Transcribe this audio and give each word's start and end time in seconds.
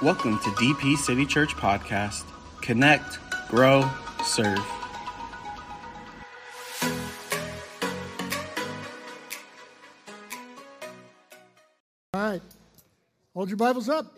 Welcome 0.00 0.38
to 0.38 0.50
DP 0.50 0.96
City 0.96 1.26
Church 1.26 1.56
Podcast. 1.56 2.22
Connect, 2.60 3.18
grow, 3.48 3.90
serve. 4.24 4.64
All 12.14 12.30
right. 12.30 12.40
Hold 13.34 13.48
your 13.48 13.56
Bibles 13.56 13.88
up. 13.88 14.16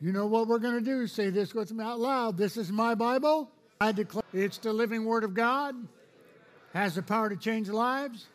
You 0.00 0.10
know 0.10 0.26
what 0.26 0.48
we're 0.48 0.58
going 0.58 0.74
to 0.74 0.84
do. 0.84 1.06
Say 1.06 1.30
this 1.30 1.54
with 1.54 1.70
me 1.70 1.84
out 1.84 2.00
loud. 2.00 2.36
This 2.36 2.56
is 2.56 2.72
my 2.72 2.96
Bible. 2.96 3.48
I 3.80 3.92
declare 3.92 4.24
it's 4.32 4.58
the 4.58 4.72
living 4.72 5.04
Word 5.04 5.22
of 5.22 5.34
God, 5.34 5.76
has 6.74 6.96
the 6.96 7.02
power 7.02 7.28
to 7.28 7.36
change 7.36 7.68
lives. 7.68 8.26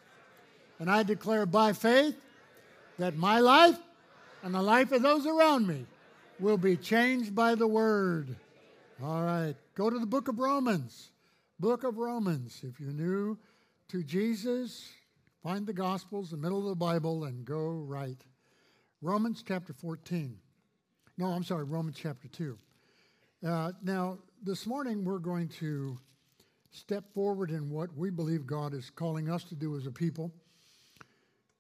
And 0.80 0.90
I 0.90 1.04
declare 1.04 1.46
by 1.46 1.74
faith 1.74 2.16
that 2.98 3.18
my 3.18 3.40
life 3.40 3.78
and 4.42 4.56
the 4.56 4.62
life 4.62 4.94
of 4.94 5.02
those 5.02 5.26
around 5.26 5.68
me 5.68 5.86
will 6.42 6.58
be 6.58 6.76
changed 6.76 7.36
by 7.36 7.54
the 7.54 7.68
Word. 7.68 8.36
All 9.04 9.22
right. 9.22 9.56
Go 9.76 9.92
to 9.92 10.00
the 10.00 10.08
book 10.08 10.28
of 10.28 10.40
Romans. 10.40 11.12
Book 11.60 11.84
of 11.84 12.00
Romans. 12.00 12.62
If 12.64 12.80
you're 12.80 12.92
new 12.92 13.38
to 13.90 14.04
Jesus, 14.04 14.90
find 15.44 15.68
the 15.68 15.74
Gospels, 15.74 16.32
the 16.32 16.38
middle 16.38 16.58
of 16.58 16.66
the 16.66 16.76
Bible, 16.76 17.26
and 17.26 17.46
go 17.46 17.70
right. 17.70 18.18
Romans 19.04 19.44
chapter 19.48 19.72
14. 19.72 20.36
No, 21.18 21.28
I'm 21.28 21.44
sorry, 21.44 21.64
Romans 21.64 21.98
chapter 22.02 22.28
2. 22.28 22.58
Uh, 23.46 23.72
now, 23.84 24.18
this 24.44 24.66
morning 24.66 25.06
we're 25.06 25.20
going 25.20 25.48
to 25.60 25.96
step 26.72 27.04
forward 27.14 27.52
in 27.52 27.70
what 27.70 27.96
we 27.96 28.10
believe 28.10 28.48
God 28.48 28.74
is 28.74 28.90
calling 28.90 29.30
us 29.30 29.44
to 29.46 29.56
do 29.56 29.78
as 29.78 29.86
a 29.86 29.92
people 29.92 30.32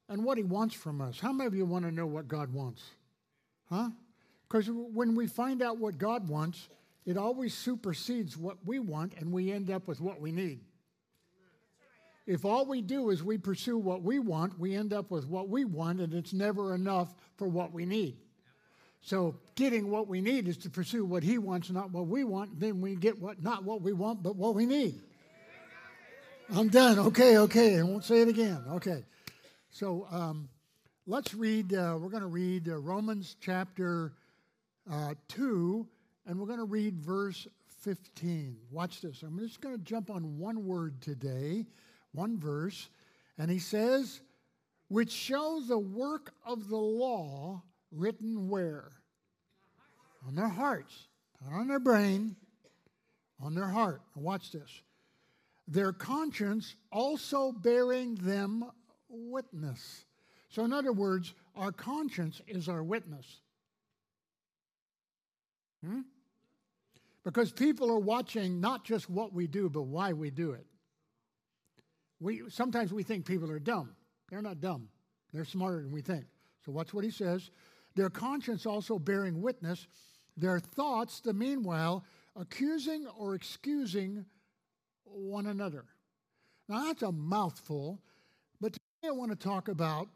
and 0.09 0.23
what 0.23 0.39
He 0.39 0.43
wants 0.43 0.73
from 0.73 1.01
us. 1.01 1.19
How 1.19 1.31
many 1.31 1.45
of 1.45 1.53
you 1.53 1.65
want 1.67 1.85
to 1.85 1.91
know 1.91 2.07
what 2.07 2.27
God 2.27 2.51
wants? 2.51 2.81
Huh? 3.69 3.89
Because 4.51 4.69
when 4.69 5.15
we 5.15 5.27
find 5.27 5.61
out 5.61 5.77
what 5.77 5.97
God 5.97 6.27
wants, 6.27 6.67
it 7.05 7.15
always 7.15 7.53
supersedes 7.53 8.35
what 8.35 8.57
we 8.65 8.79
want 8.79 9.13
and 9.17 9.31
we 9.31 9.49
end 9.49 9.71
up 9.71 9.87
with 9.87 10.01
what 10.01 10.19
we 10.19 10.33
need. 10.33 10.59
If 12.27 12.43
all 12.43 12.65
we 12.65 12.81
do 12.81 13.11
is 13.11 13.23
we 13.23 13.37
pursue 13.37 13.77
what 13.77 14.03
we 14.03 14.19
want, 14.19 14.59
we 14.59 14.75
end 14.75 14.91
up 14.91 15.09
with 15.09 15.25
what 15.25 15.47
we 15.47 15.63
want, 15.63 16.01
and 16.01 16.13
it's 16.13 16.33
never 16.33 16.75
enough 16.75 17.15
for 17.37 17.47
what 17.47 17.71
we 17.71 17.85
need. 17.85 18.17
So 18.99 19.35
getting 19.55 19.89
what 19.89 20.09
we 20.09 20.19
need 20.19 20.49
is 20.49 20.57
to 20.57 20.69
pursue 20.69 21.05
what 21.05 21.23
he 21.23 21.37
wants, 21.37 21.69
not 21.69 21.91
what 21.91 22.07
we 22.07 22.25
want. 22.25 22.59
Then 22.59 22.81
we 22.81 22.95
get 22.95 23.19
what 23.21 23.41
not 23.41 23.63
what 23.63 23.81
we 23.81 23.93
want, 23.93 24.21
but 24.21 24.35
what 24.35 24.53
we 24.53 24.65
need. 24.65 25.01
I'm 26.53 26.67
done. 26.67 26.99
Okay, 26.99 27.37
okay. 27.37 27.79
I 27.79 27.83
won't 27.83 28.03
say 28.03 28.21
it 28.21 28.27
again. 28.27 28.61
Okay. 28.73 29.05
So 29.71 30.07
um, 30.11 30.49
let's 31.07 31.33
read. 31.33 31.73
Uh, 31.73 31.97
we're 31.99 32.09
going 32.09 32.21
to 32.21 32.27
read 32.27 32.67
uh, 32.67 32.77
Romans 32.77 33.37
chapter 33.39 34.11
uh, 34.89 35.15
two, 35.27 35.87
and 36.25 36.39
we're 36.39 36.47
going 36.47 36.59
to 36.59 36.65
read 36.65 36.99
verse 36.99 37.47
15. 37.81 38.57
Watch 38.69 39.01
this. 39.01 39.23
I'm 39.23 39.39
just 39.39 39.61
going 39.61 39.75
to 39.77 39.83
jump 39.83 40.09
on 40.09 40.37
one 40.37 40.65
word 40.65 41.01
today 41.01 41.65
one 42.13 42.39
verse, 42.39 42.89
and 43.37 43.49
he 43.49 43.59
says, 43.59 44.21
which 44.87 45.11
shows 45.11 45.67
the 45.67 45.79
work 45.79 46.33
of 46.45 46.67
the 46.67 46.77
law 46.77 47.61
written 47.91 48.49
where? 48.49 48.91
On 50.27 50.35
their 50.35 50.49
hearts, 50.49 51.07
not 51.41 51.59
on 51.59 51.67
their 51.67 51.79
brain, 51.79 52.35
on 53.41 53.55
their 53.55 53.67
heart. 53.67 54.01
Watch 54.15 54.51
this. 54.51 54.69
Their 55.67 55.93
conscience 55.93 56.75
also 56.91 57.51
bearing 57.51 58.15
them 58.15 58.65
witness. 59.09 60.05
So, 60.49 60.65
in 60.65 60.73
other 60.73 60.91
words, 60.91 61.33
our 61.55 61.71
conscience 61.71 62.41
is 62.47 62.67
our 62.67 62.83
witness. 62.83 63.39
Hmm? 65.85 66.01
Because 67.23 67.51
people 67.51 67.91
are 67.91 67.99
watching 67.99 68.59
not 68.59 68.83
just 68.83 69.09
what 69.09 69.33
we 69.33 69.47
do, 69.47 69.69
but 69.69 69.83
why 69.83 70.13
we 70.13 70.31
do 70.31 70.51
it. 70.51 70.65
We, 72.19 72.43
sometimes 72.49 72.93
we 72.93 73.03
think 73.03 73.25
people 73.25 73.51
are 73.51 73.59
dumb. 73.59 73.95
They're 74.29 74.41
not 74.41 74.61
dumb, 74.61 74.87
they're 75.33 75.45
smarter 75.45 75.81
than 75.81 75.91
we 75.91 76.01
think. 76.01 76.25
So, 76.65 76.71
watch 76.71 76.93
what 76.93 77.03
he 77.03 77.11
says. 77.11 77.49
Their 77.95 78.09
conscience 78.09 78.65
also 78.65 78.97
bearing 78.97 79.41
witness, 79.41 79.87
their 80.37 80.59
thoughts, 80.59 81.19
the 81.19 81.33
meanwhile, 81.33 82.05
accusing 82.35 83.07
or 83.17 83.35
excusing 83.35 84.25
one 85.03 85.47
another. 85.47 85.85
Now, 86.69 86.85
that's 86.85 87.01
a 87.01 87.11
mouthful, 87.11 87.99
but 88.61 88.73
today 88.73 89.09
I 89.09 89.11
want 89.11 89.31
to 89.31 89.35
talk 89.35 89.67
about 89.67 90.07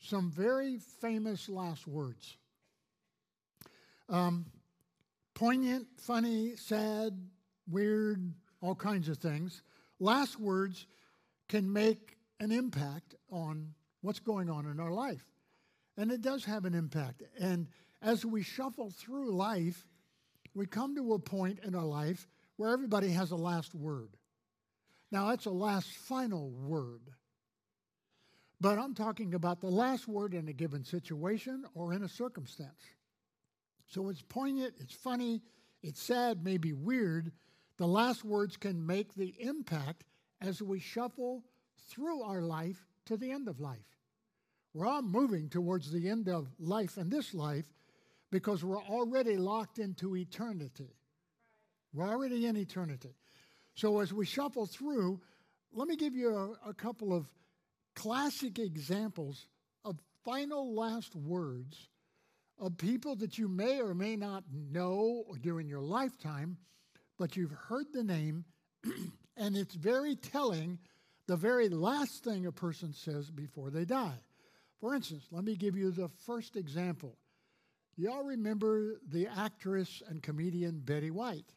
some 0.00 0.30
very 0.30 0.78
famous 1.00 1.48
last 1.48 1.86
words. 1.86 2.36
Um, 4.08 4.46
poignant, 5.34 5.86
funny, 5.98 6.56
sad, 6.56 7.18
weird, 7.68 8.32
all 8.60 8.74
kinds 8.74 9.08
of 9.08 9.18
things. 9.18 9.62
Last 10.00 10.38
words 10.40 10.86
can 11.48 11.72
make 11.72 12.16
an 12.40 12.50
impact 12.50 13.14
on 13.30 13.74
what's 14.00 14.20
going 14.20 14.50
on 14.50 14.66
in 14.66 14.80
our 14.80 14.92
life. 14.92 15.24
And 15.96 16.10
it 16.10 16.22
does 16.22 16.44
have 16.44 16.64
an 16.64 16.74
impact. 16.74 17.22
And 17.38 17.68
as 18.02 18.24
we 18.24 18.42
shuffle 18.42 18.90
through 18.90 19.32
life, 19.32 19.86
we 20.54 20.66
come 20.66 20.94
to 20.96 21.14
a 21.14 21.18
point 21.18 21.60
in 21.64 21.74
our 21.74 21.84
life 21.84 22.28
where 22.56 22.70
everybody 22.70 23.10
has 23.10 23.30
a 23.30 23.36
last 23.36 23.74
word. 23.74 24.16
Now, 25.10 25.28
that's 25.28 25.46
a 25.46 25.50
last 25.50 25.90
final 25.90 26.50
word. 26.50 27.02
But 28.60 28.78
I'm 28.78 28.94
talking 28.94 29.34
about 29.34 29.60
the 29.60 29.68
last 29.68 30.08
word 30.08 30.34
in 30.34 30.48
a 30.48 30.52
given 30.52 30.84
situation 30.84 31.64
or 31.74 31.92
in 31.92 32.02
a 32.02 32.08
circumstance. 32.08 32.80
So 33.94 34.08
it's 34.08 34.22
poignant, 34.22 34.74
it's 34.80 34.92
funny, 34.92 35.40
it's 35.80 36.02
sad, 36.02 36.42
maybe 36.42 36.72
weird. 36.72 37.30
The 37.76 37.86
last 37.86 38.24
words 38.24 38.56
can 38.56 38.84
make 38.84 39.14
the 39.14 39.32
impact 39.38 40.02
as 40.40 40.60
we 40.60 40.80
shuffle 40.80 41.44
through 41.88 42.22
our 42.22 42.42
life 42.42 42.88
to 43.06 43.16
the 43.16 43.30
end 43.30 43.46
of 43.46 43.60
life. 43.60 43.86
We're 44.72 44.88
all 44.88 45.02
moving 45.02 45.48
towards 45.48 45.92
the 45.92 46.08
end 46.08 46.28
of 46.28 46.48
life 46.58 46.96
and 46.96 47.08
this 47.08 47.34
life 47.34 47.66
because 48.32 48.64
we're 48.64 48.82
already 48.82 49.36
locked 49.36 49.78
into 49.78 50.16
eternity. 50.16 50.96
We're 51.92 52.08
already 52.08 52.46
in 52.46 52.56
eternity. 52.56 53.14
So 53.76 54.00
as 54.00 54.12
we 54.12 54.26
shuffle 54.26 54.66
through, 54.66 55.20
let 55.72 55.86
me 55.86 55.94
give 55.94 56.16
you 56.16 56.34
a, 56.34 56.70
a 56.70 56.74
couple 56.74 57.16
of 57.16 57.30
classic 57.94 58.58
examples 58.58 59.46
of 59.84 60.00
final 60.24 60.74
last 60.74 61.14
words 61.14 61.90
of 62.58 62.76
people 62.78 63.16
that 63.16 63.38
you 63.38 63.48
may 63.48 63.80
or 63.80 63.94
may 63.94 64.16
not 64.16 64.44
know 64.52 65.24
during 65.40 65.68
your 65.68 65.80
lifetime, 65.80 66.56
but 67.18 67.36
you've 67.36 67.52
heard 67.52 67.86
the 67.92 68.04
name, 68.04 68.44
and 69.36 69.56
it's 69.56 69.74
very 69.74 70.16
telling 70.16 70.78
the 71.26 71.36
very 71.36 71.68
last 71.68 72.22
thing 72.24 72.46
a 72.46 72.52
person 72.52 72.92
says 72.92 73.30
before 73.30 73.70
they 73.70 73.84
die. 73.84 74.20
For 74.80 74.94
instance, 74.94 75.26
let 75.30 75.44
me 75.44 75.56
give 75.56 75.76
you 75.76 75.90
the 75.90 76.08
first 76.26 76.56
example. 76.56 77.16
Y'all 77.96 78.24
remember 78.24 79.00
the 79.08 79.28
actress 79.28 80.02
and 80.08 80.22
comedian 80.22 80.80
Betty 80.80 81.10
White? 81.10 81.54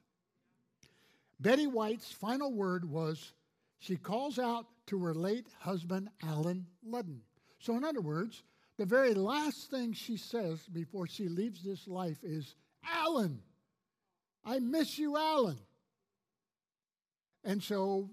Betty 1.39 1.67
White's 1.67 2.11
final 2.11 2.53
word 2.53 2.89
was 2.89 3.33
she 3.79 3.95
calls 3.95 4.39
out 4.39 4.65
to 4.87 5.03
her 5.03 5.13
late 5.13 5.47
husband, 5.59 6.09
Allen 6.23 6.65
Ludden. 6.87 7.19
So, 7.59 7.75
in 7.75 7.83
other 7.83 8.01
words, 8.01 8.43
the 8.77 8.85
very 8.85 9.13
last 9.13 9.71
thing 9.71 9.93
she 9.93 10.17
says 10.17 10.59
before 10.67 11.07
she 11.07 11.27
leaves 11.27 11.63
this 11.63 11.87
life 11.87 12.23
is, 12.23 12.55
Allen, 12.87 13.41
I 14.45 14.59
miss 14.59 14.97
you, 14.99 15.17
Allen. 15.17 15.59
And 17.43 17.61
so 17.61 18.09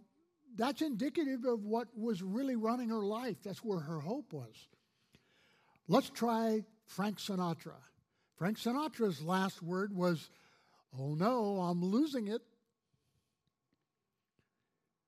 that's 0.56 0.80
indicative 0.80 1.44
of 1.44 1.64
what 1.64 1.88
was 1.96 2.22
really 2.22 2.56
running 2.56 2.88
her 2.88 3.04
life. 3.04 3.36
That's 3.44 3.62
where 3.62 3.80
her 3.80 4.00
hope 4.00 4.32
was. 4.32 4.68
Let's 5.86 6.08
try 6.08 6.64
Frank 6.86 7.18
Sinatra. 7.18 7.76
Frank 8.36 8.58
Sinatra's 8.58 9.22
last 9.22 9.62
word 9.62 9.94
was, 9.94 10.30
Oh 10.98 11.14
no, 11.14 11.58
I'm 11.60 11.84
losing 11.84 12.28
it. 12.28 12.42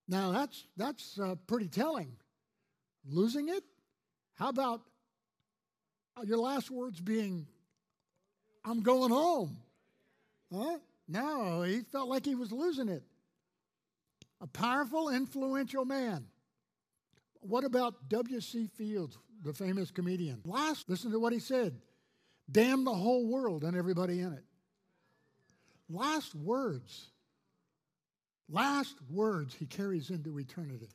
Now 0.08 0.32
that's, 0.32 0.64
that's 0.76 1.18
uh, 1.18 1.36
pretty 1.46 1.68
telling. 1.68 2.12
Losing 3.08 3.48
it? 3.48 3.64
How 4.34 4.48
about 4.48 4.82
Uh, 6.16 6.22
your 6.24 6.38
last 6.38 6.70
words 6.70 7.00
being, 7.00 7.46
I'm 8.64 8.82
going 8.82 9.10
home? 9.10 9.56
Huh? 10.52 10.78
No, 11.08 11.62
he 11.62 11.80
felt 11.80 12.08
like 12.08 12.24
he 12.24 12.34
was 12.34 12.52
losing 12.52 12.88
it 12.88 13.02
a 14.40 14.46
powerful, 14.46 15.08
influential 15.08 15.84
man. 15.84 16.26
What 17.40 17.64
about 17.64 18.08
W.C. 18.08 18.68
Fields, 18.76 19.16
the 19.42 19.54
famous 19.54 19.90
comedian? 19.90 20.42
Last, 20.44 20.90
listen 20.90 21.10
to 21.12 21.18
what 21.18 21.32
he 21.32 21.38
said 21.38 21.74
damn 22.50 22.84
the 22.84 22.94
whole 22.94 23.26
world 23.26 23.64
and 23.64 23.76
everybody 23.76 24.20
in 24.20 24.32
it. 24.32 24.44
Last 25.88 26.34
words. 26.34 27.08
Last 28.48 28.96
words 29.10 29.54
he 29.54 29.66
carries 29.66 30.10
into 30.10 30.38
eternity. 30.38 30.90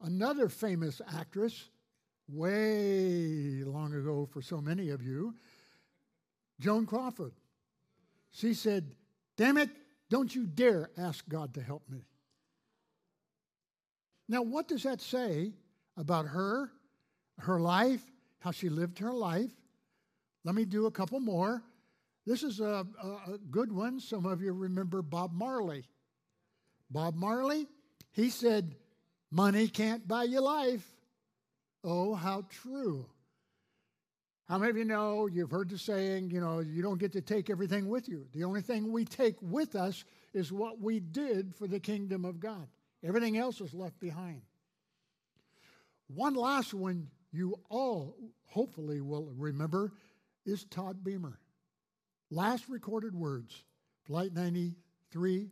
Another 0.00 0.48
famous 0.48 1.00
actress, 1.16 1.68
way 2.28 3.62
long 3.64 3.94
ago 3.94 4.28
for 4.30 4.42
so 4.42 4.60
many 4.60 4.90
of 4.90 5.02
you, 5.02 5.34
Joan 6.60 6.86
Crawford. 6.86 7.32
She 8.30 8.54
said, 8.54 8.94
Damn 9.36 9.56
it, 9.56 9.70
don't 10.10 10.34
you 10.34 10.46
dare 10.46 10.90
ask 10.98 11.26
God 11.28 11.54
to 11.54 11.62
help 11.62 11.82
me. 11.88 12.00
Now, 14.28 14.42
what 14.42 14.68
does 14.68 14.82
that 14.82 15.00
say 15.00 15.52
about 15.96 16.26
her, 16.26 16.70
her 17.38 17.60
life, 17.60 18.02
how 18.40 18.50
she 18.50 18.68
lived 18.68 18.98
her 18.98 19.12
life? 19.12 19.50
Let 20.44 20.54
me 20.54 20.64
do 20.64 20.86
a 20.86 20.90
couple 20.90 21.20
more. 21.20 21.62
This 22.26 22.42
is 22.42 22.60
a, 22.60 22.86
a, 23.02 23.38
good 23.50 23.72
one. 23.72 24.00
Some 24.00 24.26
of 24.26 24.42
you 24.42 24.52
remember 24.52 25.00
Bob 25.00 25.32
Marley. 25.32 25.84
Bob 26.90 27.14
Marley, 27.14 27.66
he 28.12 28.28
said, 28.28 28.74
Money 29.30 29.68
can't 29.68 30.06
buy 30.06 30.24
you 30.24 30.40
life. 30.40 30.86
Oh, 31.84 32.14
how 32.14 32.44
true. 32.50 33.06
How 34.48 34.58
many 34.58 34.70
of 34.70 34.76
you 34.78 34.84
know 34.84 35.26
you've 35.26 35.50
heard 35.50 35.68
the 35.68 35.78
saying, 35.78 36.30
you 36.30 36.40
know, 36.40 36.60
you 36.60 36.82
don't 36.82 36.98
get 36.98 37.12
to 37.12 37.20
take 37.20 37.50
everything 37.50 37.88
with 37.88 38.08
you? 38.08 38.26
The 38.32 38.44
only 38.44 38.62
thing 38.62 38.90
we 38.90 39.04
take 39.04 39.36
with 39.42 39.76
us 39.76 40.04
is 40.32 40.50
what 40.50 40.80
we 40.80 41.00
did 41.00 41.54
for 41.54 41.66
the 41.66 41.80
kingdom 41.80 42.24
of 42.24 42.40
God. 42.40 42.66
Everything 43.04 43.36
else 43.36 43.60
is 43.60 43.74
left 43.74 44.00
behind. 44.00 44.40
One 46.08 46.34
last 46.34 46.72
one 46.72 47.08
you 47.30 47.56
all 47.68 48.16
hopefully 48.46 49.02
will 49.02 49.30
remember 49.36 49.92
is 50.46 50.64
Todd 50.64 51.04
Beamer. 51.04 51.38
Last 52.30 52.68
recorded 52.68 53.14
words, 53.14 53.64
Flight 54.06 54.32
93, 54.32 55.50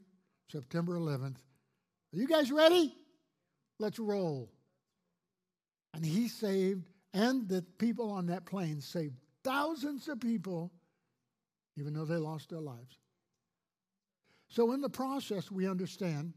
September 0.50 0.94
11th. 0.94 1.37
Are 2.14 2.19
you 2.19 2.26
guys 2.26 2.50
ready? 2.50 2.94
Let's 3.79 3.99
roll. 3.99 4.50
And 5.96 6.04
he 6.04 6.28
saved, 6.28 6.84
and 7.14 7.48
the 7.48 7.62
people 7.78 8.10
on 8.10 8.26
that 8.26 8.44
plane 8.44 8.82
saved 8.82 9.16
thousands 9.43 10.08
of 10.08 10.20
people, 10.20 10.70
even 11.78 11.94
though 11.94 12.04
they 12.04 12.16
lost 12.16 12.50
their 12.50 12.60
lives. 12.60 12.98
So, 14.48 14.72
in 14.72 14.82
the 14.82 14.90
process, 14.90 15.50
we 15.50 15.66
understand 15.66 16.34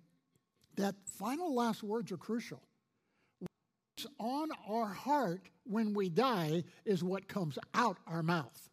that 0.78 0.96
final 1.18 1.54
last 1.54 1.84
words 1.84 2.10
are 2.14 2.18
crucial. 2.18 2.62
What's 3.40 4.08
on 4.18 4.48
our 4.70 4.88
heart 4.88 5.50
when 5.66 5.94
we 5.94 6.08
die 6.08 6.64
is 6.86 7.04
what 7.04 7.28
comes 7.28 7.60
out 7.74 7.98
our 8.08 8.24
mouth. 8.24 8.70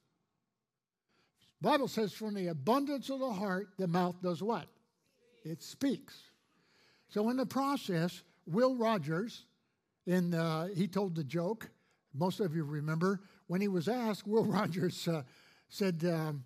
The 1.60 1.68
Bible 1.68 1.88
says, 1.88 2.12
from 2.12 2.34
the 2.34 2.46
abundance 2.46 3.10
of 3.10 3.18
the 3.18 3.32
heart, 3.32 3.70
the 3.76 3.88
mouth 3.88 4.22
does 4.22 4.40
what? 4.40 4.66
It 5.44 5.64
speaks. 5.64 6.14
So, 7.08 7.28
in 7.28 7.36
the 7.36 7.44
process, 7.44 8.22
Will 8.46 8.76
Rogers, 8.76 9.46
in, 10.06 10.34
uh, 10.34 10.68
he 10.68 10.86
told 10.86 11.14
the 11.14 11.24
joke. 11.24 11.68
Most 12.14 12.40
of 12.40 12.54
you 12.54 12.64
remember 12.64 13.20
when 13.46 13.60
he 13.60 13.68
was 13.68 13.88
asked. 13.88 14.26
Will 14.26 14.44
Rogers 14.44 15.06
uh, 15.08 15.22
said, 15.68 16.04
um, 16.04 16.44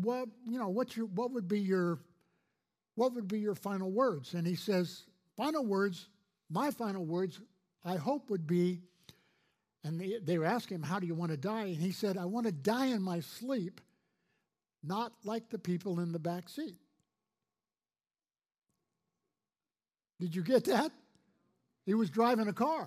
"What 0.00 0.28
you 0.46 0.58
know? 0.58 0.68
What's 0.68 0.96
your 0.96 1.06
what 1.06 1.32
would 1.32 1.48
be 1.48 1.60
your 1.60 1.98
what 2.94 3.14
would 3.14 3.28
be 3.28 3.40
your 3.40 3.54
final 3.54 3.90
words?" 3.90 4.34
And 4.34 4.46
he 4.46 4.54
says, 4.54 5.04
"Final 5.36 5.66
words. 5.66 6.08
My 6.50 6.70
final 6.70 7.04
words. 7.04 7.40
I 7.84 7.96
hope 7.96 8.30
would 8.30 8.46
be." 8.46 8.80
And 9.84 10.00
they, 10.00 10.18
they 10.22 10.38
were 10.38 10.44
asking 10.44 10.76
him, 10.76 10.82
"How 10.82 10.98
do 10.98 11.06
you 11.06 11.14
want 11.14 11.32
to 11.32 11.36
die?" 11.36 11.66
And 11.66 11.76
he 11.76 11.92
said, 11.92 12.16
"I 12.16 12.24
want 12.24 12.46
to 12.46 12.52
die 12.52 12.86
in 12.86 13.02
my 13.02 13.20
sleep, 13.20 13.80
not 14.82 15.12
like 15.24 15.50
the 15.50 15.58
people 15.58 16.00
in 16.00 16.12
the 16.12 16.18
back 16.18 16.48
seat." 16.48 16.76
Did 20.20 20.34
you 20.34 20.42
get 20.42 20.64
that? 20.64 20.90
He 21.88 21.94
was 21.94 22.10
driving 22.10 22.48
a 22.48 22.52
car. 22.52 22.86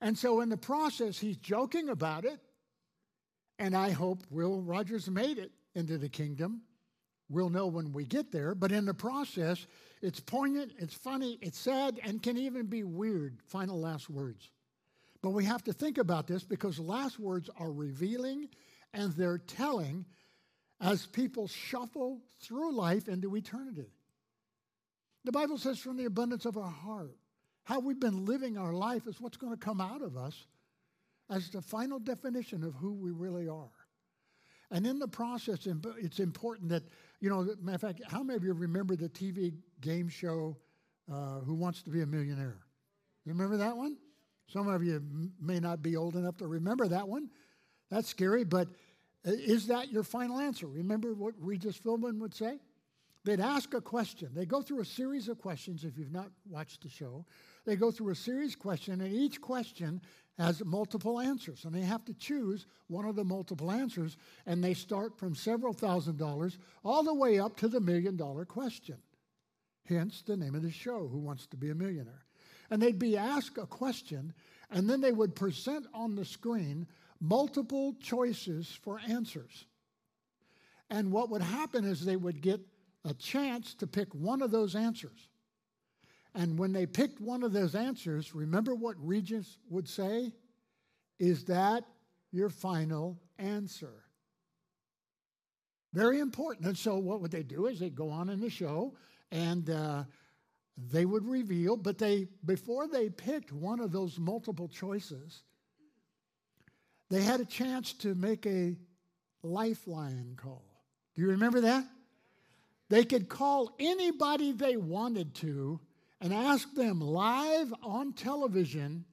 And 0.00 0.16
so, 0.16 0.42
in 0.42 0.48
the 0.48 0.56
process, 0.56 1.18
he's 1.18 1.36
joking 1.36 1.88
about 1.88 2.24
it. 2.24 2.38
And 3.58 3.76
I 3.76 3.90
hope 3.90 4.20
Will 4.30 4.60
Rogers 4.60 5.10
made 5.10 5.38
it 5.38 5.50
into 5.74 5.98
the 5.98 6.08
kingdom. 6.08 6.60
We'll 7.28 7.50
know 7.50 7.66
when 7.66 7.92
we 7.92 8.04
get 8.04 8.30
there. 8.30 8.54
But 8.54 8.70
in 8.70 8.84
the 8.84 8.94
process, 8.94 9.66
it's 10.02 10.20
poignant, 10.20 10.74
it's 10.78 10.94
funny, 10.94 11.36
it's 11.42 11.58
sad, 11.58 11.98
and 12.04 12.22
can 12.22 12.38
even 12.38 12.66
be 12.66 12.84
weird. 12.84 13.40
Final 13.46 13.80
last 13.80 14.08
words. 14.08 14.48
But 15.20 15.30
we 15.30 15.44
have 15.46 15.64
to 15.64 15.72
think 15.72 15.98
about 15.98 16.28
this 16.28 16.44
because 16.44 16.78
last 16.78 17.18
words 17.18 17.50
are 17.58 17.72
revealing 17.72 18.48
and 18.94 19.12
they're 19.14 19.38
telling 19.38 20.04
as 20.80 21.06
people 21.06 21.48
shuffle 21.48 22.20
through 22.40 22.72
life 22.72 23.08
into 23.08 23.34
eternity. 23.34 23.90
The 25.24 25.32
Bible 25.32 25.58
says, 25.58 25.78
from 25.78 25.96
the 25.96 26.06
abundance 26.06 26.44
of 26.46 26.56
our 26.56 26.70
heart, 26.70 27.16
how 27.64 27.78
we've 27.78 28.00
been 28.00 28.24
living 28.24 28.58
our 28.58 28.72
life 28.72 29.06
is 29.06 29.20
what's 29.20 29.36
going 29.36 29.52
to 29.52 29.58
come 29.58 29.80
out 29.80 30.02
of 30.02 30.16
us 30.16 30.46
as 31.30 31.50
the 31.50 31.62
final 31.62 31.98
definition 31.98 32.64
of 32.64 32.74
who 32.74 32.92
we 32.92 33.10
really 33.10 33.48
are. 33.48 33.70
And 34.70 34.86
in 34.86 34.98
the 34.98 35.06
process, 35.06 35.66
it's 35.98 36.18
important 36.18 36.70
that, 36.70 36.82
you 37.20 37.28
know, 37.28 37.46
matter 37.60 37.74
of 37.74 37.80
fact, 37.80 38.02
how 38.08 38.22
many 38.22 38.36
of 38.36 38.44
you 38.44 38.52
remember 38.54 38.96
the 38.96 39.08
TV 39.08 39.52
game 39.80 40.08
show, 40.08 40.56
uh, 41.12 41.40
Who 41.40 41.54
Wants 41.54 41.82
to 41.82 41.90
Be 41.90 42.00
a 42.00 42.06
Millionaire? 42.06 42.58
You 43.24 43.32
remember 43.32 43.58
that 43.58 43.76
one? 43.76 43.98
Some 44.48 44.68
of 44.68 44.82
you 44.82 45.02
may 45.40 45.60
not 45.60 45.82
be 45.82 45.96
old 45.96 46.16
enough 46.16 46.38
to 46.38 46.46
remember 46.46 46.88
that 46.88 47.06
one. 47.06 47.30
That's 47.90 48.08
scary, 48.08 48.44
but 48.44 48.68
uh, 49.26 49.30
is 49.32 49.66
that 49.68 49.92
your 49.92 50.02
final 50.02 50.38
answer? 50.38 50.66
Remember 50.66 51.14
what 51.14 51.34
Regis 51.38 51.78
Philbin 51.78 52.18
would 52.18 52.34
say? 52.34 52.58
They'd 53.24 53.40
ask 53.40 53.72
a 53.74 53.80
question. 53.80 54.30
They 54.34 54.46
go 54.46 54.62
through 54.62 54.80
a 54.80 54.84
series 54.84 55.28
of 55.28 55.38
questions 55.38 55.84
if 55.84 55.96
you've 55.96 56.12
not 56.12 56.30
watched 56.48 56.82
the 56.82 56.88
show. 56.88 57.24
They 57.64 57.76
go 57.76 57.92
through 57.92 58.10
a 58.10 58.16
series 58.16 58.54
of 58.54 58.58
questions, 58.58 59.00
and 59.00 59.12
each 59.12 59.40
question 59.40 60.00
has 60.38 60.64
multiple 60.64 61.20
answers. 61.20 61.64
And 61.64 61.72
they 61.72 61.82
have 61.82 62.04
to 62.06 62.14
choose 62.14 62.66
one 62.88 63.04
of 63.04 63.14
the 63.14 63.24
multiple 63.24 63.70
answers, 63.70 64.16
and 64.46 64.62
they 64.62 64.74
start 64.74 65.16
from 65.16 65.36
several 65.36 65.72
thousand 65.72 66.18
dollars 66.18 66.58
all 66.84 67.04
the 67.04 67.14
way 67.14 67.38
up 67.38 67.56
to 67.58 67.68
the 67.68 67.80
million 67.80 68.16
dollar 68.16 68.44
question. 68.44 68.98
Hence 69.84 70.22
the 70.22 70.36
name 70.36 70.54
of 70.56 70.62
the 70.62 70.70
show, 70.70 71.06
Who 71.06 71.18
Wants 71.18 71.46
to 71.48 71.56
Be 71.56 71.70
a 71.70 71.74
Millionaire? 71.74 72.24
And 72.70 72.82
they'd 72.82 72.98
be 72.98 73.16
asked 73.16 73.58
a 73.58 73.66
question, 73.66 74.32
and 74.70 74.88
then 74.88 75.00
they 75.00 75.12
would 75.12 75.36
present 75.36 75.86
on 75.94 76.16
the 76.16 76.24
screen 76.24 76.88
multiple 77.20 77.94
choices 78.00 78.78
for 78.82 79.00
answers. 79.06 79.66
And 80.90 81.12
what 81.12 81.30
would 81.30 81.42
happen 81.42 81.84
is 81.84 82.04
they 82.04 82.16
would 82.16 82.40
get 82.40 82.60
a 83.04 83.14
chance 83.14 83.74
to 83.74 83.86
pick 83.86 84.14
one 84.14 84.42
of 84.42 84.50
those 84.50 84.74
answers. 84.74 85.28
And 86.34 86.58
when 86.58 86.72
they 86.72 86.86
picked 86.86 87.20
one 87.20 87.42
of 87.42 87.52
those 87.52 87.74
answers, 87.74 88.34
remember 88.34 88.74
what 88.74 88.96
Regis 88.98 89.58
would 89.68 89.88
say? 89.88 90.32
Is 91.18 91.44
that 91.44 91.84
your 92.30 92.48
final 92.48 93.20
answer? 93.38 94.04
Very 95.92 96.20
important. 96.20 96.66
And 96.66 96.78
so, 96.78 96.96
what 96.96 97.20
would 97.20 97.30
they 97.30 97.42
do 97.42 97.66
is 97.66 97.78
they'd 97.78 97.94
go 97.94 98.08
on 98.08 98.30
in 98.30 98.40
the 98.40 98.48
show 98.48 98.94
and 99.30 99.68
uh, 99.68 100.04
they 100.76 101.04
would 101.04 101.26
reveal, 101.26 101.76
but 101.76 101.98
they, 101.98 102.28
before 102.44 102.88
they 102.88 103.10
picked 103.10 103.52
one 103.52 103.80
of 103.80 103.92
those 103.92 104.18
multiple 104.18 104.68
choices, 104.68 105.42
they 107.10 107.22
had 107.22 107.40
a 107.40 107.44
chance 107.44 107.92
to 107.92 108.14
make 108.14 108.46
a 108.46 108.76
lifeline 109.42 110.34
call. 110.36 110.64
Do 111.14 111.20
you 111.20 111.28
remember 111.28 111.60
that? 111.60 111.84
They 112.92 113.06
could 113.06 113.30
call 113.30 113.74
anybody 113.78 114.52
they 114.52 114.76
wanted 114.76 115.34
to 115.36 115.80
and 116.20 116.30
ask 116.30 116.74
them 116.74 117.00
live 117.00 117.72
on 117.82 118.12
television 118.12 119.06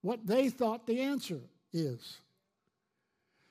what 0.00 0.26
they 0.26 0.48
thought 0.48 0.86
the 0.86 1.00
answer 1.02 1.42
is. 1.74 2.16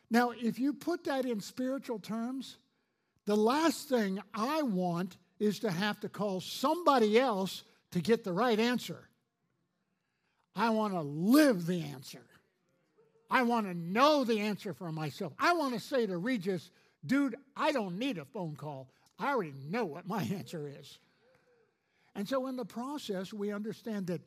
Now, 0.09 0.31
if 0.31 0.57
you 0.57 0.73
put 0.73 1.03
that 1.03 1.25
in 1.25 1.39
spiritual 1.39 1.99
terms, 1.99 2.57
the 3.27 3.37
last 3.37 3.89
thing 3.89 4.19
I 4.33 4.63
want 4.63 5.17
is 5.39 5.59
to 5.59 5.69
have 5.69 5.99
to 5.99 6.09
call 6.09 6.41
somebody 6.41 7.19
else 7.19 7.61
to 7.91 8.01
get 8.01 8.23
the 8.23 8.33
right 8.33 8.59
answer. 8.59 9.07
I 10.55 10.71
want 10.71 10.95
to 10.95 11.01
live 11.01 11.67
the 11.67 11.83
answer. 11.83 12.25
I 13.29 13.43
want 13.43 13.67
to 13.67 13.75
know 13.75 14.23
the 14.23 14.39
answer 14.39 14.73
for 14.73 14.91
myself. 14.91 15.31
I 15.37 15.53
want 15.53 15.75
to 15.75 15.79
say 15.79 16.07
to 16.07 16.17
Regis, 16.17 16.71
dude, 17.05 17.35
I 17.55 17.71
don't 17.71 17.99
need 17.99 18.17
a 18.17 18.25
phone 18.25 18.55
call. 18.55 18.89
I 19.21 19.33
already 19.33 19.53
know 19.69 19.85
what 19.85 20.07
my 20.07 20.23
answer 20.33 20.67
is. 20.67 20.99
And 22.15 22.27
so, 22.27 22.47
in 22.47 22.57
the 22.57 22.65
process, 22.65 23.31
we 23.31 23.53
understand 23.53 24.07
that 24.07 24.21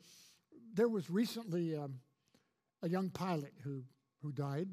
there 0.73 0.87
was 0.87 1.09
recently 1.09 1.75
um, 1.75 1.99
a 2.81 2.89
young 2.89 3.09
pilot 3.09 3.53
who, 3.63 3.83
who 4.23 4.31
died. 4.31 4.69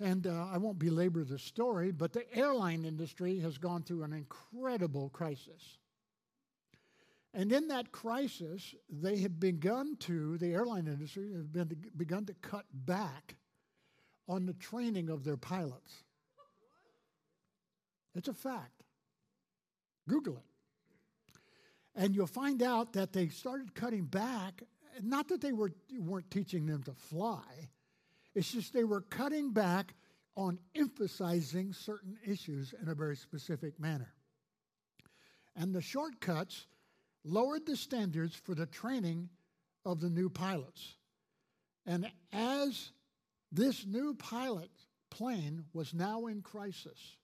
And 0.00 0.26
uh, 0.26 0.46
I 0.52 0.58
won't 0.58 0.78
belabor 0.78 1.24
the 1.24 1.38
story, 1.38 1.90
but 1.90 2.12
the 2.12 2.24
airline 2.34 2.84
industry 2.84 3.40
has 3.40 3.58
gone 3.58 3.82
through 3.82 4.04
an 4.04 4.12
incredible 4.12 5.10
crisis. 5.10 5.78
And 7.34 7.52
in 7.52 7.68
that 7.68 7.92
crisis, 7.92 8.74
they 8.88 9.18
have 9.18 9.38
begun 9.38 9.96
to, 10.00 10.38
the 10.38 10.54
airline 10.54 10.86
industry 10.86 11.32
has 11.34 11.46
been, 11.46 11.76
begun 11.96 12.24
to 12.26 12.34
cut 12.34 12.64
back 12.72 13.36
on 14.28 14.46
the 14.46 14.54
training 14.54 15.10
of 15.10 15.24
their 15.24 15.36
pilots. 15.36 16.04
It's 18.14 18.28
a 18.28 18.34
fact. 18.34 18.82
Google 20.08 20.36
it. 20.36 20.42
And 21.94 22.14
you'll 22.14 22.26
find 22.26 22.62
out 22.62 22.92
that 22.92 23.12
they 23.12 23.28
started 23.28 23.74
cutting 23.74 24.04
back, 24.04 24.62
not 25.02 25.28
that 25.28 25.40
they 25.40 25.52
were, 25.52 25.72
weren't 25.98 26.30
teaching 26.30 26.66
them 26.66 26.82
to 26.84 26.92
fly, 26.92 27.68
It's 28.34 28.52
just 28.52 28.72
they 28.72 28.84
were 28.84 29.00
cutting 29.00 29.52
back 29.52 29.94
on 30.36 30.58
emphasizing 30.76 31.72
certain 31.72 32.16
issues 32.24 32.72
in 32.80 32.88
a 32.88 32.94
very 32.94 33.16
specific 33.16 33.80
manner. 33.80 34.14
And 35.56 35.74
the 35.74 35.82
shortcuts 35.82 36.66
lowered 37.24 37.66
the 37.66 37.76
standards 37.76 38.36
for 38.36 38.54
the 38.54 38.66
training 38.66 39.28
of 39.84 40.00
the 40.00 40.08
new 40.08 40.30
pilots. 40.30 40.94
And 41.84 42.08
as 42.32 42.92
this 43.50 43.84
new 43.84 44.14
pilot 44.14 44.70
plane 45.10 45.64
was 45.72 45.94
now 45.94 46.26
in 46.26 46.42
crisis 46.42 47.16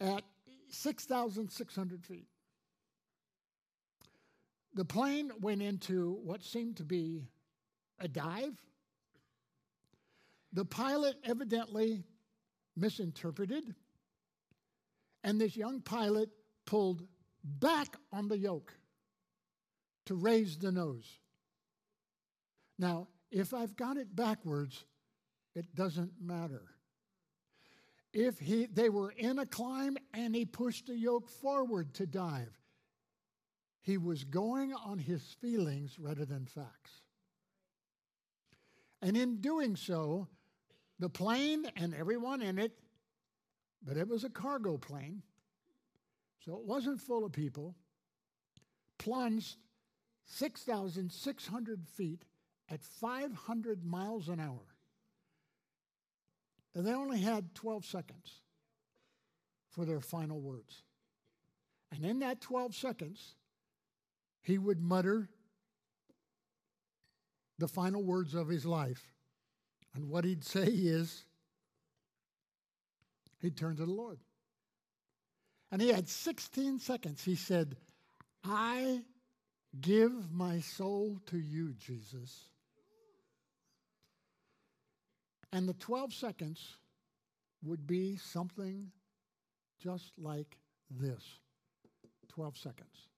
at 0.00 0.24
6,600 0.70 2.04
feet, 2.04 2.26
the 4.74 4.84
plane 4.84 5.30
went 5.40 5.62
into 5.62 6.18
what 6.22 6.44
seemed 6.44 6.76
to 6.76 6.84
be 6.84 7.28
a 7.98 8.08
dive. 8.08 8.56
The 10.52 10.64
pilot 10.64 11.16
evidently 11.24 12.04
misinterpreted, 12.76 13.74
and 15.22 15.40
this 15.40 15.56
young 15.56 15.80
pilot 15.80 16.30
pulled 16.66 17.02
back 17.44 17.96
on 18.12 18.28
the 18.28 18.38
yoke 18.38 18.72
to 20.06 20.14
raise 20.14 20.56
the 20.56 20.72
nose. 20.72 21.18
Now, 22.78 23.08
if 23.30 23.52
I've 23.52 23.76
got 23.76 23.96
it 23.96 24.14
backwards, 24.14 24.84
it 25.54 25.74
doesn't 25.74 26.12
matter. 26.20 26.62
If 28.12 28.38
he, 28.40 28.66
they 28.66 28.88
were 28.88 29.10
in 29.10 29.38
a 29.38 29.46
climb 29.46 29.96
and 30.12 30.34
he 30.34 30.44
pushed 30.44 30.86
the 30.86 30.96
yoke 30.96 31.28
forward 31.28 31.94
to 31.94 32.06
dive, 32.06 32.58
he 33.82 33.98
was 33.98 34.24
going 34.24 34.72
on 34.74 34.98
his 34.98 35.22
feelings 35.40 35.98
rather 35.98 36.24
than 36.24 36.46
facts. 36.46 37.02
And 39.00 39.16
in 39.16 39.40
doing 39.40 39.76
so, 39.76 40.28
the 40.98 41.08
plane 41.08 41.64
and 41.76 41.94
everyone 41.94 42.42
in 42.42 42.58
it, 42.58 42.72
but 43.82 43.96
it 43.96 44.08
was 44.08 44.24
a 44.24 44.28
cargo 44.28 44.76
plane, 44.76 45.22
so 46.44 46.54
it 46.54 46.64
wasn't 46.64 47.00
full 47.00 47.24
of 47.24 47.32
people, 47.32 47.74
plunged 48.98 49.56
6,600 50.26 51.88
feet 51.88 52.24
at 52.68 52.82
500 52.82 53.84
miles 53.84 54.28
an 54.28 54.40
hour. 54.40 54.69
And 56.74 56.86
they 56.86 56.92
only 56.92 57.20
had 57.20 57.54
12 57.54 57.84
seconds 57.84 58.40
for 59.70 59.84
their 59.84 60.00
final 60.00 60.40
words. 60.40 60.82
And 61.92 62.04
in 62.04 62.20
that 62.20 62.40
12 62.40 62.74
seconds, 62.74 63.34
he 64.42 64.58
would 64.58 64.80
mutter 64.80 65.28
the 67.58 67.68
final 67.68 68.02
words 68.02 68.34
of 68.34 68.48
his 68.48 68.64
life. 68.64 69.02
And 69.94 70.08
what 70.08 70.24
he'd 70.24 70.44
say 70.44 70.66
is, 70.66 71.24
he'd 73.40 73.56
turn 73.56 73.76
to 73.76 73.86
the 73.86 73.92
Lord. 73.92 74.20
And 75.72 75.80
he 75.80 75.88
had 75.88 76.08
16 76.08 76.78
seconds. 76.78 77.24
He 77.24 77.34
said, 77.36 77.76
I 78.44 79.00
give 79.80 80.32
my 80.32 80.60
soul 80.60 81.20
to 81.26 81.38
you, 81.38 81.74
Jesus. 81.74 82.48
And 85.52 85.68
the 85.68 85.74
12 85.74 86.14
seconds 86.14 86.76
would 87.62 87.86
be 87.86 88.16
something 88.16 88.90
just 89.78 90.12
like 90.18 90.56
this 90.90 91.22
12 92.28 92.56
seconds. 92.56 93.08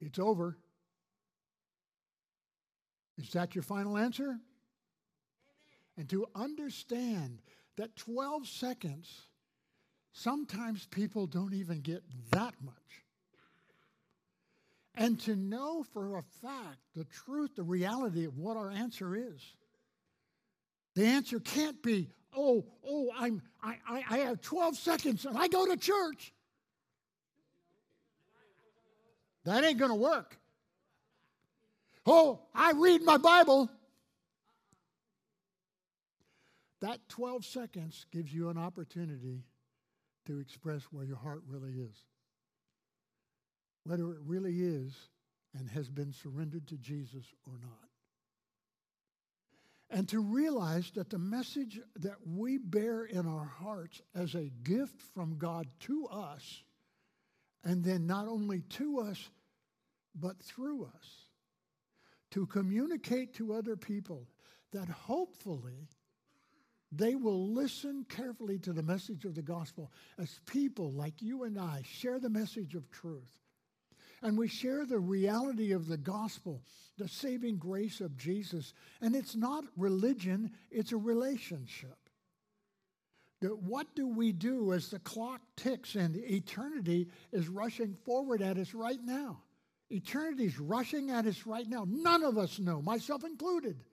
It's 0.00 0.18
over. 0.18 0.56
Is 3.18 3.30
that 3.30 3.54
your 3.54 3.62
final 3.62 3.96
answer? 3.98 4.24
Amen. 4.24 4.40
And 5.96 6.08
to 6.10 6.26
understand 6.36 7.42
that 7.76 7.96
12 7.96 8.46
seconds, 8.46 9.27
sometimes 10.18 10.86
people 10.86 11.26
don't 11.26 11.54
even 11.54 11.80
get 11.80 12.02
that 12.30 12.54
much. 12.64 12.74
And 14.94 15.20
to 15.20 15.36
know 15.36 15.84
for 15.92 16.18
a 16.18 16.22
fact 16.42 16.78
the 16.96 17.04
truth, 17.04 17.54
the 17.54 17.62
reality 17.62 18.24
of 18.24 18.36
what 18.36 18.56
our 18.56 18.70
answer 18.70 19.14
is. 19.14 19.40
The 20.96 21.04
answer 21.04 21.38
can't 21.38 21.80
be, 21.82 22.08
oh, 22.36 22.64
oh, 22.84 23.10
I'm, 23.16 23.40
I, 23.62 23.76
I, 23.88 24.04
I 24.10 24.18
have 24.18 24.40
12 24.40 24.76
seconds 24.76 25.24
and 25.24 25.38
I 25.38 25.46
go 25.46 25.66
to 25.66 25.76
church. 25.76 26.32
That 29.44 29.62
ain't 29.64 29.78
going 29.78 29.92
to 29.92 29.96
work. 29.96 30.36
Oh, 32.04 32.40
I 32.52 32.72
read 32.72 33.02
my 33.02 33.18
Bible. 33.18 33.70
That 36.80 36.98
12 37.08 37.44
seconds 37.44 38.06
gives 38.10 38.32
you 38.32 38.48
an 38.48 38.58
opportunity 38.58 39.44
to 40.28 40.38
express 40.38 40.82
where 40.92 41.04
your 41.04 41.16
heart 41.16 41.42
really 41.48 41.72
is. 41.72 41.96
Whether 43.84 44.12
it 44.12 44.20
really 44.24 44.60
is 44.60 44.94
and 45.58 45.68
has 45.70 45.88
been 45.88 46.12
surrendered 46.12 46.68
to 46.68 46.76
Jesus 46.76 47.24
or 47.46 47.54
not. 47.60 47.88
And 49.90 50.06
to 50.10 50.20
realize 50.20 50.90
that 50.96 51.08
the 51.08 51.18
message 51.18 51.80
that 51.96 52.16
we 52.26 52.58
bear 52.58 53.06
in 53.06 53.26
our 53.26 53.46
hearts 53.46 54.02
as 54.14 54.34
a 54.34 54.52
gift 54.62 55.00
from 55.14 55.38
God 55.38 55.66
to 55.80 56.06
us, 56.08 56.62
and 57.64 57.82
then 57.82 58.06
not 58.06 58.28
only 58.28 58.60
to 58.60 59.00
us, 59.00 59.30
but 60.14 60.38
through 60.42 60.84
us 60.84 61.28
to 62.32 62.44
communicate 62.46 63.32
to 63.34 63.54
other 63.54 63.76
people 63.76 64.28
that 64.72 64.88
hopefully 64.88 65.88
they 66.90 67.14
will 67.14 67.52
listen 67.52 68.06
carefully 68.08 68.58
to 68.60 68.72
the 68.72 68.82
message 68.82 69.24
of 69.24 69.34
the 69.34 69.42
gospel 69.42 69.92
as 70.18 70.40
people 70.46 70.92
like 70.92 71.20
you 71.20 71.44
and 71.44 71.58
I 71.58 71.82
share 71.84 72.18
the 72.18 72.30
message 72.30 72.74
of 72.74 72.90
truth. 72.90 73.38
And 74.22 74.36
we 74.36 74.48
share 74.48 74.84
the 74.84 74.98
reality 74.98 75.72
of 75.72 75.86
the 75.86 75.96
gospel, 75.96 76.62
the 76.96 77.06
saving 77.06 77.58
grace 77.58 78.00
of 78.00 78.16
Jesus. 78.16 78.72
And 79.00 79.14
it's 79.14 79.36
not 79.36 79.64
religion, 79.76 80.50
it's 80.70 80.92
a 80.92 80.96
relationship. 80.96 81.96
That 83.40 83.56
what 83.62 83.94
do 83.94 84.08
we 84.08 84.32
do 84.32 84.72
as 84.72 84.90
the 84.90 84.98
clock 84.98 85.40
ticks 85.56 85.94
and 85.94 86.16
eternity 86.16 87.08
is 87.32 87.48
rushing 87.48 87.94
forward 87.94 88.42
at 88.42 88.58
us 88.58 88.74
right 88.74 88.98
now? 89.04 89.42
Eternity's 89.90 90.58
rushing 90.58 91.10
at 91.10 91.26
us 91.26 91.46
right 91.46 91.68
now. 91.68 91.86
None 91.88 92.24
of 92.24 92.36
us 92.36 92.58
know, 92.58 92.82
myself 92.82 93.22
included, 93.24 93.84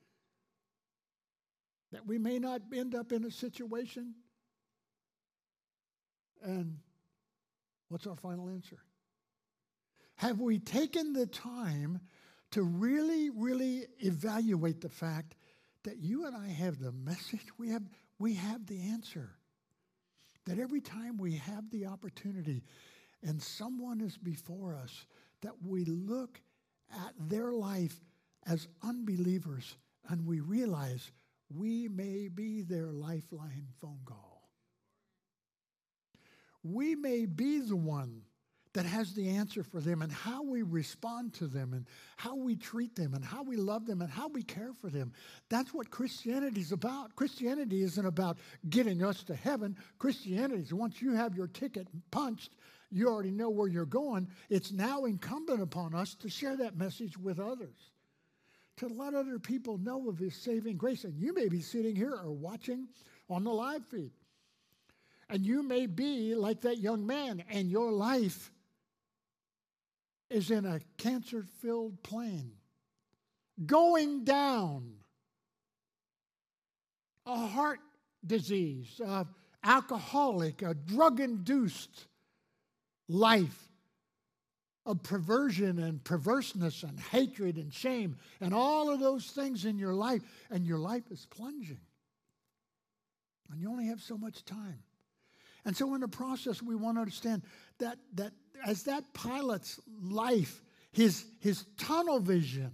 that 1.92 2.06
we 2.06 2.18
may 2.18 2.40
not 2.40 2.62
end 2.74 2.96
up 2.96 3.12
in 3.12 3.24
a 3.26 3.32
situation. 3.32 4.16
And 6.42 6.78
what's 7.90 8.08
our 8.08 8.16
final 8.16 8.50
answer? 8.50 8.78
Have 10.18 10.40
we 10.40 10.60
taken 10.60 11.14
the 11.14 11.26
time 11.26 12.00
to 12.52 12.64
really, 12.64 13.30
really 13.30 13.86
evaluate 14.00 14.82
the 14.82 14.90
fact 14.90 15.36
that 15.84 15.98
you 15.98 16.26
and 16.26 16.36
I 16.36 16.48
have 16.48 16.80
the 16.80 16.92
message? 16.92 17.46
We 17.58 17.70
have, 17.70 17.84
we 18.20 18.36
have 18.36 18.66
the 18.66 18.82
answer. 18.90 19.32
That 20.46 20.60
every 20.60 20.82
time 20.82 21.18
we 21.18 21.38
have 21.38 21.70
the 21.72 21.88
opportunity 21.88 22.64
and 23.24 23.42
someone 23.42 24.00
is 24.00 24.18
before 24.18 24.76
us 24.76 25.06
that 25.42 25.54
we 25.66 25.86
look 25.86 26.40
at 26.94 27.14
their 27.20 27.52
life 27.52 28.00
as 28.46 28.68
unbelievers 28.84 29.76
and 30.10 30.26
we 30.26 30.40
realize 30.40 31.12
we 31.54 31.88
may 31.88 32.28
be 32.28 32.62
their 32.62 32.92
lifeline 32.92 33.68
phone 33.82 34.00
call. 34.06 34.50
We 36.64 36.96
may 36.96 37.26
be 37.26 37.60
the 37.60 37.76
one 37.76 38.24
that 38.74 38.86
has 38.86 39.14
the 39.14 39.30
answer 39.30 39.64
for 39.64 39.80
them 39.80 40.02
and 40.02 40.12
how 40.12 40.44
we 40.44 40.62
respond 40.62 41.34
to 41.34 41.48
them 41.48 41.74
and 41.74 41.88
how 42.18 42.36
we 42.36 42.58
treat 42.58 42.94
them 42.96 43.14
and 43.14 43.24
how 43.24 43.42
we 43.42 43.56
love 43.56 43.86
them 43.86 44.02
and 44.02 44.12
how 44.12 44.28
we 44.28 44.44
care 44.44 44.74
for 44.74 44.90
them. 44.90 45.14
That's 45.50 45.74
what 45.74 45.90
Christianity 45.90 46.60
is 46.60 46.74
about. 46.74 47.16
Christianity 47.16 47.84
isn't 47.84 48.06
about 48.06 48.38
getting 48.70 49.02
us 49.02 49.24
to 49.24 49.36
heaven. 49.36 49.78
Christianity 49.98 50.64
is 50.64 50.74
once 50.74 51.02
you 51.02 51.14
have 51.14 51.36
your 51.36 51.48
ticket 51.48 51.88
punched, 52.12 52.56
you 52.92 53.08
already 53.08 53.32
know 53.32 53.50
where 53.50 53.70
you're 53.70 53.86
going. 53.86 54.28
It's 54.50 54.74
now 54.74 55.06
incumbent 55.06 55.62
upon 55.62 55.96
us 55.96 56.14
to 56.16 56.30
share 56.30 56.58
that 56.58 56.78
message 56.78 57.18
with 57.18 57.40
others, 57.40 57.78
to 58.78 58.88
let 58.88 59.14
other 59.14 59.40
people 59.40 59.78
know 59.78 60.10
of 60.10 60.18
His 60.18 60.36
saving 60.36 60.78
grace. 60.78 61.04
And 61.04 61.18
you 61.18 61.34
may 61.34 61.48
be 61.48 61.62
sitting 61.62 61.96
here 61.96 62.14
or 62.14 62.32
watching 62.32 62.88
on 63.30 63.44
the 63.44 63.52
live 63.52 63.86
feed. 63.86 64.12
And 65.30 65.46
you 65.46 65.64
may 65.64 65.86
be 65.88 66.36
like 66.36 66.62
that 66.62 66.78
young 66.78 67.06
man, 67.06 67.44
and 67.50 67.70
your 67.70 67.92
life 67.92 68.52
is 70.30 70.52
in 70.52 70.66
a 70.66 70.80
cancer 70.98 71.44
filled 71.62 72.02
plane, 72.04 72.52
going 73.66 74.24
down, 74.24 74.94
a 77.26 77.48
heart 77.48 77.80
disease, 78.26 79.02
uh, 79.04 79.24
alcoholic, 79.64 80.62
a 80.62 80.76
drug 80.76 81.20
induced 81.20 82.06
life 83.08 83.70
of 84.86 85.02
perversion 85.02 85.80
and 85.80 86.04
perverseness 86.04 86.84
and 86.84 87.00
hatred 87.00 87.58
and 87.58 87.74
shame 87.74 88.18
and 88.40 88.54
all 88.54 88.92
of 88.92 89.00
those 89.00 89.26
things 89.26 89.66
in 89.66 89.78
your 89.78 89.94
life, 89.94 90.22
and 90.52 90.66
your 90.66 90.78
life 90.78 91.04
is 91.10 91.26
plunging. 91.26 91.80
And 93.52 93.60
you 93.60 93.70
only 93.70 93.88
have 93.88 94.02
so 94.02 94.18
much 94.18 94.46
time. 94.46 94.84
And 95.66 95.76
so 95.76 95.94
in 95.96 96.02
the 96.02 96.08
process, 96.08 96.62
we 96.62 96.76
want 96.76 96.98
to 96.98 97.02
understand 97.02 97.42
that, 97.80 97.98
that 98.14 98.34
as 98.66 98.84
that 98.84 99.14
pilot's 99.14 99.80
life, 100.02 100.62
his, 100.92 101.26
his 101.40 101.66
tunnel 101.78 102.20
vision, 102.20 102.74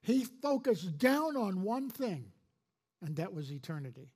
he 0.00 0.24
focused 0.24 0.96
down 0.98 1.36
on 1.36 1.62
one 1.62 1.90
thing, 1.90 2.26
and 3.02 3.16
that 3.16 3.34
was 3.34 3.50
eternity. 3.50 4.12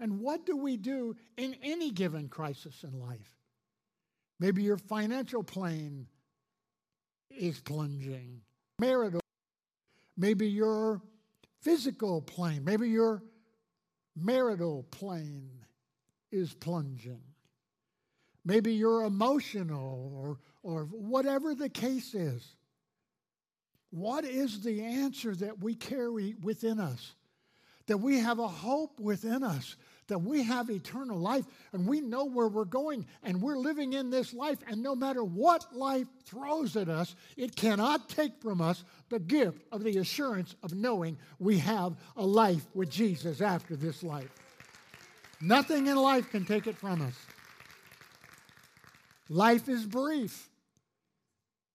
And 0.00 0.20
what 0.20 0.46
do 0.46 0.56
we 0.56 0.76
do 0.76 1.16
in 1.36 1.56
any 1.62 1.90
given 1.90 2.28
crisis 2.28 2.84
in 2.84 3.00
life? 3.00 3.36
Maybe 4.40 4.62
your 4.62 4.76
financial 4.76 5.42
plane 5.42 6.06
is 7.30 7.60
plunging, 7.60 8.40
marital. 8.78 9.20
Maybe 10.16 10.48
your 10.48 11.00
physical 11.60 12.20
plane, 12.22 12.64
maybe 12.64 12.88
your 12.88 13.22
marital 14.16 14.84
plane 14.90 15.50
is 16.30 16.52
plunging. 16.54 17.22
Maybe 18.44 18.74
you're 18.74 19.04
emotional 19.04 20.12
or, 20.14 20.38
or 20.62 20.84
whatever 20.84 21.54
the 21.54 21.70
case 21.70 22.14
is. 22.14 22.56
What 23.90 24.24
is 24.24 24.62
the 24.62 24.82
answer 24.82 25.34
that 25.36 25.60
we 25.60 25.74
carry 25.74 26.34
within 26.42 26.78
us? 26.78 27.14
That 27.86 27.98
we 27.98 28.18
have 28.18 28.38
a 28.38 28.48
hope 28.48 28.98
within 28.98 29.42
us 29.42 29.76
that 30.08 30.18
we 30.18 30.42
have 30.42 30.70
eternal 30.70 31.18
life 31.18 31.44
and 31.72 31.86
we 31.86 32.00
know 32.00 32.24
where 32.24 32.48
we're 32.48 32.64
going 32.64 33.06
and 33.22 33.40
we're 33.40 33.56
living 33.56 33.92
in 33.92 34.10
this 34.10 34.34
life. 34.34 34.58
And 34.66 34.82
no 34.82 34.94
matter 34.94 35.24
what 35.24 35.74
life 35.74 36.06
throws 36.24 36.76
at 36.76 36.88
us, 36.88 37.14
it 37.36 37.56
cannot 37.56 38.08
take 38.08 38.40
from 38.40 38.60
us 38.60 38.84
the 39.08 39.18
gift 39.18 39.62
of 39.72 39.82
the 39.82 39.98
assurance 39.98 40.54
of 40.62 40.74
knowing 40.74 41.18
we 41.38 41.58
have 41.58 41.96
a 42.16 42.24
life 42.24 42.66
with 42.74 42.90
Jesus 42.90 43.40
after 43.40 43.76
this 43.76 44.02
life. 44.02 44.30
Nothing 45.40 45.86
in 45.86 45.96
life 45.96 46.30
can 46.30 46.44
take 46.44 46.66
it 46.66 46.76
from 46.76 47.02
us. 47.02 47.14
Life 49.28 49.68
is 49.68 49.86
brief. 49.86 50.50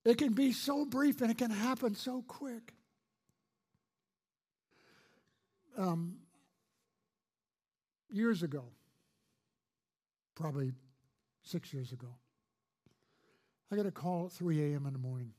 It 0.05 0.17
can 0.17 0.33
be 0.33 0.53
so 0.53 0.85
brief 0.85 1.21
and 1.21 1.29
it 1.29 1.37
can 1.37 1.51
happen 1.51 1.95
so 1.95 2.23
quick. 2.27 2.73
Um, 5.77 6.17
years 8.09 8.43
ago, 8.43 8.63
probably 10.35 10.71
six 11.43 11.73
years 11.73 11.91
ago, 11.91 12.07
I 13.71 13.75
got 13.75 13.85
a 13.85 13.91
call 13.91 14.25
at 14.27 14.31
3 14.31 14.73
a.m. 14.73 14.85
in 14.85 14.93
the 14.93 14.99
morning 14.99 15.31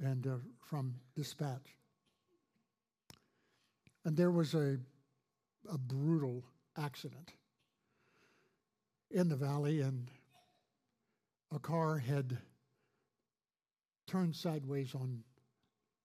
and 0.00 0.26
uh, 0.26 0.36
from 0.60 0.94
dispatch. 1.16 1.76
And 4.04 4.16
there 4.16 4.30
was 4.30 4.54
a, 4.54 4.78
a 5.70 5.78
brutal 5.78 6.44
accident 6.76 7.32
in 9.10 9.28
the 9.28 9.36
valley, 9.36 9.80
and 9.80 10.10
a 11.54 11.58
car 11.58 11.98
had 11.98 12.38
turned 14.06 14.34
sideways 14.34 14.94
on 14.94 15.22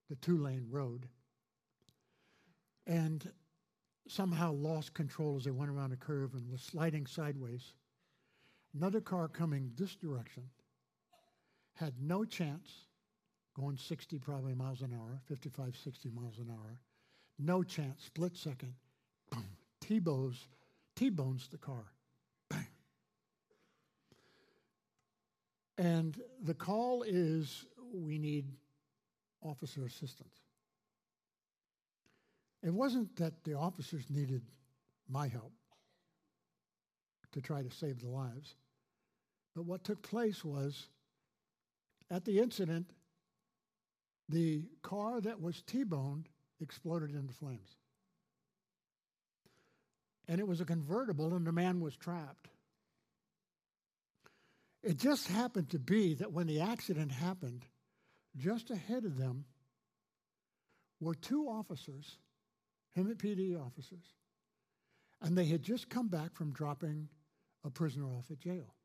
the 0.09 0.15
two 0.17 0.37
lane 0.37 0.67
road. 0.69 1.07
And 2.85 3.29
somehow 4.11 4.51
lost 4.51 4.93
control 4.93 5.35
as 5.37 5.43
they 5.43 5.51
went 5.51 5.71
around 5.71 5.91
a 5.91 5.97
curve 5.97 6.33
and 6.33 6.49
was 6.49 6.61
sliding 6.61 7.05
sideways. 7.05 7.73
Another 8.75 9.01
car 9.01 9.27
coming 9.27 9.71
this 9.75 9.95
direction 9.95 10.43
had 11.75 11.93
no 12.01 12.25
chance, 12.25 12.85
going 13.55 13.77
60 13.77 14.19
probably 14.19 14.53
miles 14.53 14.81
an 14.81 14.93
hour, 14.93 15.19
55, 15.25 15.75
60 15.75 16.09
miles 16.09 16.37
an 16.39 16.49
hour. 16.49 16.79
No 17.39 17.63
chance, 17.63 18.03
split 18.05 18.35
second. 18.35 18.73
Boom. 19.31 19.45
T-bones, 19.81 20.47
T-bones 20.95 21.47
the 21.49 21.57
car. 21.57 21.85
Bang. 22.49 22.67
And 25.77 26.19
the 26.43 26.55
call 26.55 27.03
is 27.03 27.65
we 27.93 28.17
need 28.17 28.45
officer 29.43 29.85
assistance. 29.85 30.46
It 32.63 32.73
wasn't 32.73 33.15
that 33.17 33.43
the 33.43 33.53
officers 33.53 34.03
needed 34.09 34.41
my 35.07 35.27
help 35.27 35.53
to 37.33 37.41
try 37.41 37.61
to 37.61 37.71
save 37.71 38.01
the 38.01 38.09
lives. 38.09 38.55
But 39.55 39.65
what 39.65 39.83
took 39.83 40.01
place 40.01 40.43
was 40.43 40.87
at 42.09 42.25
the 42.25 42.39
incident, 42.39 42.91
the 44.29 44.63
car 44.81 45.21
that 45.21 45.41
was 45.41 45.61
T 45.61 45.83
boned 45.83 46.29
exploded 46.59 47.11
into 47.11 47.33
flames. 47.33 47.75
And 50.27 50.39
it 50.39 50.47
was 50.47 50.59
a 50.59 50.65
convertible, 50.65 51.33
and 51.35 51.47
the 51.47 51.51
man 51.51 51.79
was 51.79 51.95
trapped. 51.95 52.49
It 54.83 54.97
just 54.97 55.27
happened 55.27 55.69
to 55.71 55.79
be 55.79 56.15
that 56.15 56.33
when 56.33 56.47
the 56.47 56.61
accident 56.61 57.11
happened, 57.11 57.65
just 58.35 58.69
ahead 58.71 59.05
of 59.05 59.17
them 59.17 59.45
were 60.99 61.15
two 61.15 61.47
officers 61.47 62.17
Hemet 62.97 63.17
PD 63.17 63.59
officers. 63.59 64.15
And 65.21 65.37
they 65.37 65.45
had 65.45 65.61
just 65.61 65.89
come 65.89 66.07
back 66.07 66.35
from 66.35 66.51
dropping 66.51 67.09
a 67.63 67.69
prisoner 67.69 68.07
off 68.13 68.31
at 68.31 68.39
jail. 68.39 68.75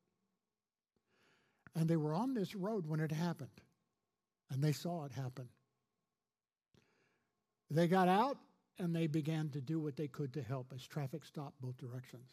And 1.74 1.88
they 1.88 1.96
were 1.96 2.14
on 2.14 2.34
this 2.34 2.54
road 2.54 2.86
when 2.86 3.00
it 3.00 3.12
happened. 3.12 3.60
And 4.50 4.62
they 4.62 4.72
saw 4.72 5.04
it 5.04 5.12
happen. 5.12 5.48
They 7.70 7.86
got 7.86 8.08
out 8.08 8.36
and 8.78 8.94
they 8.94 9.06
began 9.06 9.48
to 9.50 9.60
do 9.60 9.80
what 9.80 9.96
they 9.96 10.08
could 10.08 10.34
to 10.34 10.42
help 10.42 10.72
as 10.74 10.86
traffic 10.86 11.24
stopped 11.24 11.60
both 11.60 11.76
directions. 11.78 12.30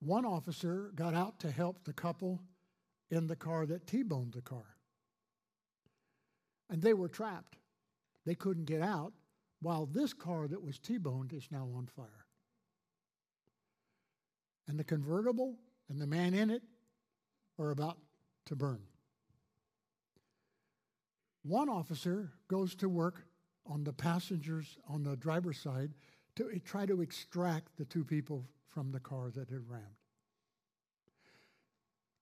One 0.00 0.26
officer 0.26 0.90
got 0.94 1.14
out 1.14 1.40
to 1.40 1.50
help 1.50 1.84
the 1.84 1.94
couple 1.94 2.42
in 3.10 3.26
the 3.26 3.36
car 3.36 3.64
that 3.66 3.86
T 3.86 4.02
boned 4.02 4.32
the 4.34 4.42
car. 4.42 4.76
And 6.68 6.82
they 6.82 6.92
were 6.92 7.08
trapped. 7.08 7.56
They 8.24 8.34
couldn't 8.34 8.64
get 8.64 8.82
out, 8.82 9.12
while 9.60 9.86
this 9.86 10.12
car 10.12 10.46
that 10.48 10.62
was 10.62 10.78
T 10.78 10.98
boned 10.98 11.32
is 11.32 11.48
now 11.50 11.68
on 11.76 11.86
fire. 11.86 12.26
And 14.66 14.78
the 14.78 14.84
convertible 14.84 15.56
and 15.88 16.00
the 16.00 16.06
man 16.06 16.34
in 16.34 16.50
it 16.50 16.62
are 17.58 17.70
about 17.70 17.98
to 18.46 18.56
burn. 18.56 18.80
One 21.42 21.68
officer 21.68 22.32
goes 22.48 22.74
to 22.76 22.88
work 22.88 23.26
on 23.66 23.84
the 23.84 23.92
passengers, 23.92 24.78
on 24.88 25.02
the 25.02 25.16
driver's 25.16 25.58
side, 25.58 25.92
to 26.36 26.58
try 26.64 26.86
to 26.86 27.00
extract 27.00 27.76
the 27.76 27.84
two 27.84 28.04
people 28.04 28.46
from 28.68 28.90
the 28.90 29.00
car 29.00 29.30
that 29.30 29.50
had 29.50 29.68
rammed. 29.68 29.84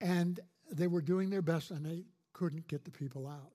And 0.00 0.40
they 0.70 0.86
were 0.86 1.00
doing 1.00 1.30
their 1.30 1.42
best 1.42 1.70
and 1.70 1.86
they 1.86 2.04
couldn't 2.32 2.66
get 2.66 2.84
the 2.84 2.90
people 2.90 3.26
out. 3.26 3.52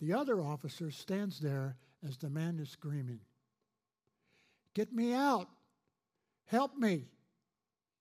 The 0.00 0.14
other 0.14 0.40
officer 0.40 0.90
stands 0.90 1.40
there 1.40 1.76
as 2.06 2.16
the 2.16 2.30
man 2.30 2.58
is 2.58 2.70
screaming, 2.70 3.20
Get 4.74 4.92
me 4.92 5.12
out! 5.12 5.48
Help 6.46 6.76
me! 6.76 7.04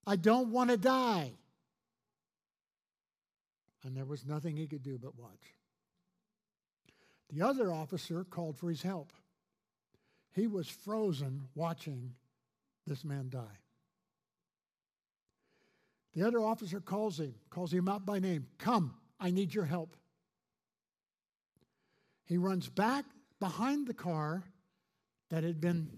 I 0.07 0.15
don't 0.15 0.51
want 0.51 0.69
to 0.69 0.77
die! 0.77 1.31
And 3.83 3.95
there 3.95 4.05
was 4.05 4.25
nothing 4.25 4.55
he 4.55 4.67
could 4.67 4.83
do 4.83 4.97
but 4.97 5.17
watch. 5.17 5.55
The 7.31 7.41
other 7.41 7.71
officer 7.71 8.23
called 8.23 8.57
for 8.57 8.69
his 8.69 8.81
help. 8.81 9.13
He 10.33 10.47
was 10.47 10.67
frozen 10.67 11.47
watching 11.55 12.13
this 12.87 13.03
man 13.03 13.29
die. 13.29 13.59
The 16.13 16.23
other 16.23 16.39
officer 16.39 16.79
calls 16.79 17.19
him, 17.19 17.35
calls 17.49 17.71
him 17.71 17.87
out 17.87 18.05
by 18.05 18.19
name. 18.19 18.47
Come, 18.57 18.95
I 19.19 19.31
need 19.31 19.53
your 19.53 19.65
help. 19.65 19.95
He 22.29 22.37
runs 22.37 22.69
back 22.69 23.05
behind 23.39 23.87
the 23.87 23.93
car 23.93 24.43
that 25.29 25.43
had 25.43 25.59
been 25.59 25.89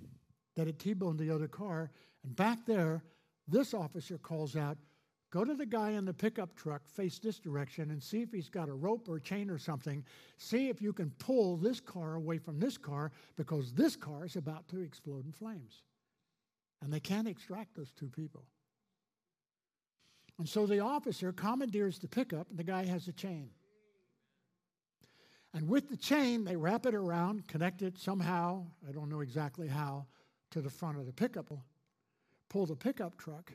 that 0.56 0.66
had 0.66 0.80
T-boned 0.80 1.20
the 1.20 1.30
other 1.30 1.48
car, 1.48 1.92
and 2.24 2.36
back 2.36 2.66
there, 2.66 3.04
this 3.48 3.74
officer 3.74 4.18
calls 4.18 4.56
out, 4.56 4.78
"Go 5.30 5.44
to 5.44 5.54
the 5.54 5.66
guy 5.66 5.92
in 5.92 6.06
the 6.06 6.14
pickup 6.14 6.56
truck, 6.56 6.88
face 6.88 7.20
this 7.20 7.38
direction, 7.38 7.92
and 7.92 8.02
see 8.02 8.22
if 8.22 8.32
he's 8.32 8.50
got 8.50 8.70
a 8.70 8.74
rope 8.74 9.10
or 9.10 9.18
a 9.18 9.22
chain 9.22 9.50
or 9.50 9.58
something. 9.58 10.06
See 10.38 10.70
if 10.70 10.82
you 10.82 10.94
can 10.94 11.12
pull 11.12 11.58
this 11.58 11.82
car 11.82 12.16
away 12.16 12.38
from 12.38 12.60
this 12.60 12.78
car 12.78 13.12
because 13.36 13.74
this 13.74 13.96
car 13.98 14.26
is 14.26 14.38
about 14.38 14.68
to 14.70 14.80
explode 14.80 15.26
in 15.26 15.34
flames." 15.34 15.84
And 16.82 16.92
they 16.92 17.02
can't 17.02 17.28
extract 17.28 17.76
those 17.76 17.92
two 17.92 18.10
people. 18.10 18.46
And 20.38 20.48
so 20.48 20.66
the 20.66 20.80
officer 20.80 21.32
commandeers 21.34 22.00
the 22.00 22.08
pickup, 22.08 22.50
and 22.50 22.58
the 22.58 22.64
guy 22.64 22.86
has 22.86 23.08
a 23.08 23.14
chain. 23.14 23.52
And 25.54 25.68
with 25.68 25.90
the 25.90 25.98
chain, 25.98 26.46
they 26.46 26.56
wrap 26.56 26.86
it 26.86 26.96
around, 26.96 27.48
connect 27.48 27.82
it 27.82 27.98
somehow, 27.98 28.66
I 28.88 28.92
don't 28.92 29.10
know 29.10 29.20
exactly 29.20 29.68
how, 29.68 30.06
to 30.52 30.62
the 30.62 30.70
front 30.70 30.98
of 30.98 31.06
the 31.06 31.14
pickup, 31.14 31.52
pull 32.50 32.66
the 32.66 32.76
pickup 32.76 33.18
truck, 33.18 33.52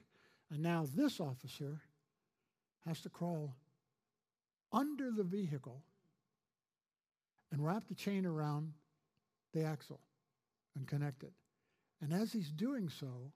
and 0.50 0.62
now 0.62 0.86
this 0.94 1.20
officer 1.20 1.80
has 2.86 3.00
to 3.00 3.08
crawl 3.08 3.56
under 4.72 5.10
the 5.10 5.24
vehicle 5.24 5.82
and 7.50 7.64
wrap 7.64 7.86
the 7.88 7.94
chain 7.94 8.26
around 8.26 8.72
the 9.52 9.64
axle 9.64 10.00
and 10.74 10.86
connect 10.86 11.22
it. 11.22 11.32
And 12.02 12.12
as 12.12 12.32
he's 12.32 12.50
doing 12.50 12.88
so, 12.88 13.32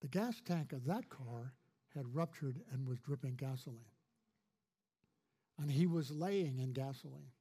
the 0.00 0.08
gas 0.08 0.40
tank 0.44 0.72
of 0.72 0.84
that 0.86 1.08
car 1.08 1.54
had 1.94 2.14
ruptured 2.14 2.60
and 2.72 2.86
was 2.86 2.98
dripping 3.00 3.36
gasoline. 3.36 3.80
And 5.60 5.70
he 5.70 5.86
was 5.86 6.10
laying 6.10 6.58
in 6.58 6.72
gasoline. 6.72 7.32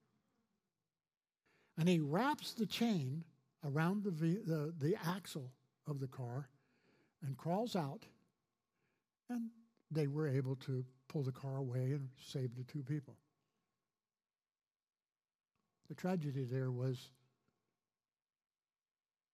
And 1.77 1.87
he 1.87 1.99
wraps 1.99 2.53
the 2.53 2.65
chain 2.65 3.23
around 3.65 4.03
the, 4.03 4.11
the, 4.11 4.73
the 4.77 4.95
axle 5.07 5.51
of 5.87 5.99
the 5.99 6.07
car 6.07 6.49
and 7.25 7.37
crawls 7.37 7.75
out. 7.75 8.05
And 9.29 9.49
they 9.91 10.07
were 10.07 10.27
able 10.27 10.55
to 10.57 10.83
pull 11.07 11.23
the 11.23 11.31
car 11.31 11.57
away 11.57 11.91
and 11.91 12.09
save 12.21 12.55
the 12.55 12.63
two 12.63 12.83
people. 12.83 13.15
The 15.87 15.95
tragedy 15.95 16.43
there 16.43 16.71
was, 16.71 17.09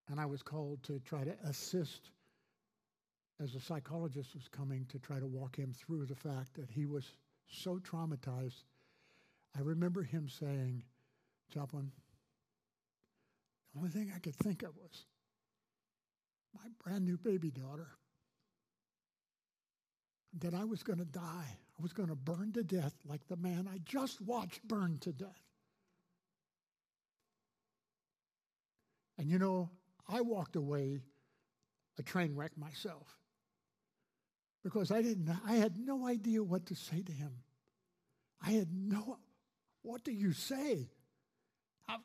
and 0.10 0.20
I 0.20 0.26
was 0.26 0.42
called 0.42 0.84
to 0.84 1.00
try 1.00 1.24
to 1.24 1.36
assist 1.44 2.12
as 3.42 3.56
a 3.56 3.60
psychologist 3.60 4.34
was 4.34 4.48
coming 4.48 4.86
to 4.90 5.00
try 5.00 5.20
to 5.20 5.28
walk 5.28 5.58
him 5.58 5.74
through 5.74 6.06
the 6.06 6.16
fact 6.16 6.54
that 6.54 6.70
he 6.70 6.86
was 6.86 7.12
so 7.48 7.80
traumatized. 7.80 8.64
I 9.58 9.62
remember 9.62 10.04
him 10.04 10.28
saying, 10.28 10.84
Chaplain, 11.54 11.92
the 13.74 13.80
only 13.80 13.92
thing 13.92 14.12
I 14.14 14.20
could 14.20 14.36
think 14.36 14.64
of 14.64 14.76
was 14.76 15.06
my 16.54 16.70
brand 16.84 17.06
new 17.06 17.18
baby 17.18 17.52
daughter. 17.52 17.88
That 20.40 20.54
I 20.54 20.66
was 20.66 20.84
going 20.84 21.00
to 21.00 21.06
die. 21.06 21.58
I 21.78 21.82
was 21.82 21.94
going 21.94 22.10
to 22.10 22.16
burn 22.16 22.52
to 22.54 22.64
death 22.64 22.94
like 23.06 23.26
the 23.28 23.38
man 23.38 23.70
I 23.72 23.78
just 23.86 24.20
watched 24.22 24.68
burn 24.68 24.98
to 25.02 25.14
death. 25.14 25.42
And 29.18 29.30
you 29.30 29.40
know, 29.40 29.70
I 30.10 30.22
walked 30.22 30.58
away 30.58 31.02
a 31.98 32.04
train 32.04 32.36
wreck 32.36 32.58
myself 32.58 33.18
because 34.64 34.92
I 34.92 35.02
didn't 35.02 35.30
I 35.48 35.54
had 35.54 35.78
no 35.78 36.06
idea 36.06 36.44
what 36.44 36.66
to 36.66 36.76
say 36.76 37.02
to 37.02 37.12
him. 37.14 37.32
I 38.46 38.52
had 38.52 38.68
no 38.74 39.18
what 39.86 40.04
do 40.04 40.12
you 40.12 40.34
say? 40.34 40.90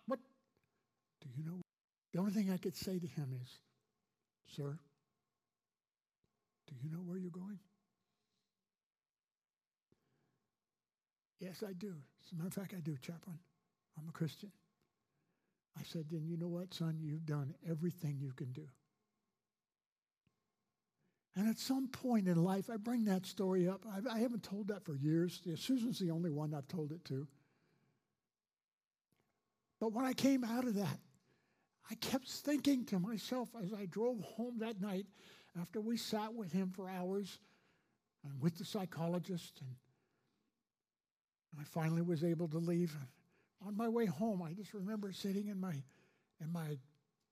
What 0.07 0.21
do 1.23 1.29
you 1.35 1.45
know? 1.45 1.61
The 2.13 2.19
only 2.21 2.33
thing 2.33 2.51
I 2.51 2.59
could 2.59 2.77
say 2.77 2.99
to 2.99 3.07
him 3.07 3.35
is, 3.43 3.49
Sir, 4.55 4.79
do 6.69 6.75
you 6.83 6.91
know 6.91 6.99
where 6.99 7.17
you're 7.17 7.31
going? 7.31 7.59
Yes, 11.39 11.63
I 11.67 11.73
do. 11.73 11.95
As 12.27 12.33
a 12.33 12.35
matter 12.37 12.49
of 12.49 12.55
fact, 12.55 12.75
I 12.77 12.81
do, 12.81 12.97
chaplain. 13.01 13.39
I'm 13.99 14.09
a 14.09 14.13
Christian. 14.13 14.53
I 15.79 15.83
said, 15.85 16.07
then 16.11 16.27
you 16.27 16.37
know 16.37 16.49
what, 16.49 16.75
son? 16.75 16.99
You've 17.01 17.25
done 17.25 17.55
everything 17.69 18.19
you 18.21 18.33
can 18.33 18.53
do. 18.53 18.67
And 21.37 21.49
at 21.49 21.59
some 21.59 21.89
point 21.89 22.29
in 22.29 22.43
life, 22.43 22.69
I 22.71 22.77
bring 22.77 23.05
that 23.05 23.25
story 23.25 23.69
up. 23.69 23.87
I've, 23.91 24.07
I 24.07 24.19
have 24.19 24.33
not 24.33 24.43
told 24.43 24.69
that 24.69 24.85
for 24.85 24.97
years. 24.97 25.41
Susan's 25.57 25.99
the 25.99 26.11
only 26.11 26.31
one 26.31 26.53
I've 26.53 26.69
told 26.69 26.93
it 26.93 27.05
to. 27.07 27.27
But 29.81 29.93
when 29.93 30.05
I 30.05 30.13
came 30.13 30.45
out 30.45 30.67
of 30.67 30.75
that, 30.75 30.99
I 31.91 31.95
kept 31.97 32.29
thinking 32.29 32.85
to 32.87 32.99
myself 32.99 33.49
as 33.63 33.73
I 33.73 33.87
drove 33.87 34.21
home 34.21 34.59
that 34.59 34.81
night 34.81 35.07
after 35.61 35.81
we 35.81 35.97
sat 35.97 36.33
with 36.35 36.53
him 36.53 36.71
for 36.71 36.89
hours 36.89 37.41
and 38.23 38.41
with 38.41 38.59
the 38.59 38.65
psychologist, 38.65 39.61
and 39.63 39.75
I 41.59 41.65
finally 41.65 42.03
was 42.03 42.23
able 42.23 42.47
to 42.49 42.59
leave 42.59 42.95
on 43.67 43.77
my 43.77 43.89
way 43.89 44.07
home, 44.07 44.43
I 44.43 44.53
just 44.53 44.73
remember 44.75 45.13
sitting 45.13 45.49
in 45.49 45.61
my 45.61 45.75
in 46.41 46.53
my 46.53 46.79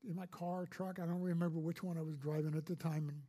in 0.08 0.14
my 0.14 0.26
car, 0.26 0.66
truck. 0.66 0.98
I 0.98 1.06
don't 1.06 1.20
remember 1.20 1.58
which 1.58 1.82
one 1.82 1.96
I 1.98 2.02
was 2.02 2.16
driving 2.16 2.54
at 2.54 2.66
the 2.66 2.76
time, 2.76 3.08
and 3.08 3.22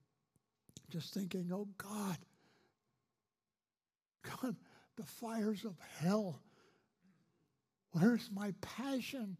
just 0.89 1.13
thinking, 1.13 1.49
"Oh 1.53 1.67
God, 1.77 2.17
God, 4.23 4.55
the 4.95 5.03
fires 5.03 5.65
of 5.65 5.77
hell. 5.99 6.41
Where's 7.91 8.29
my 8.31 8.53
passion 8.61 9.37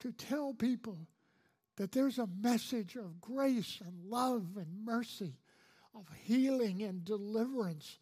to 0.00 0.12
tell 0.12 0.52
people 0.52 0.98
that 1.76 1.92
there's 1.92 2.18
a 2.18 2.28
message 2.40 2.96
of 2.96 3.20
grace 3.20 3.80
and 3.84 4.10
love 4.10 4.56
and 4.56 4.84
mercy, 4.84 5.34
of 5.94 6.06
healing 6.24 6.82
and 6.82 7.04
deliverance, 7.04 7.98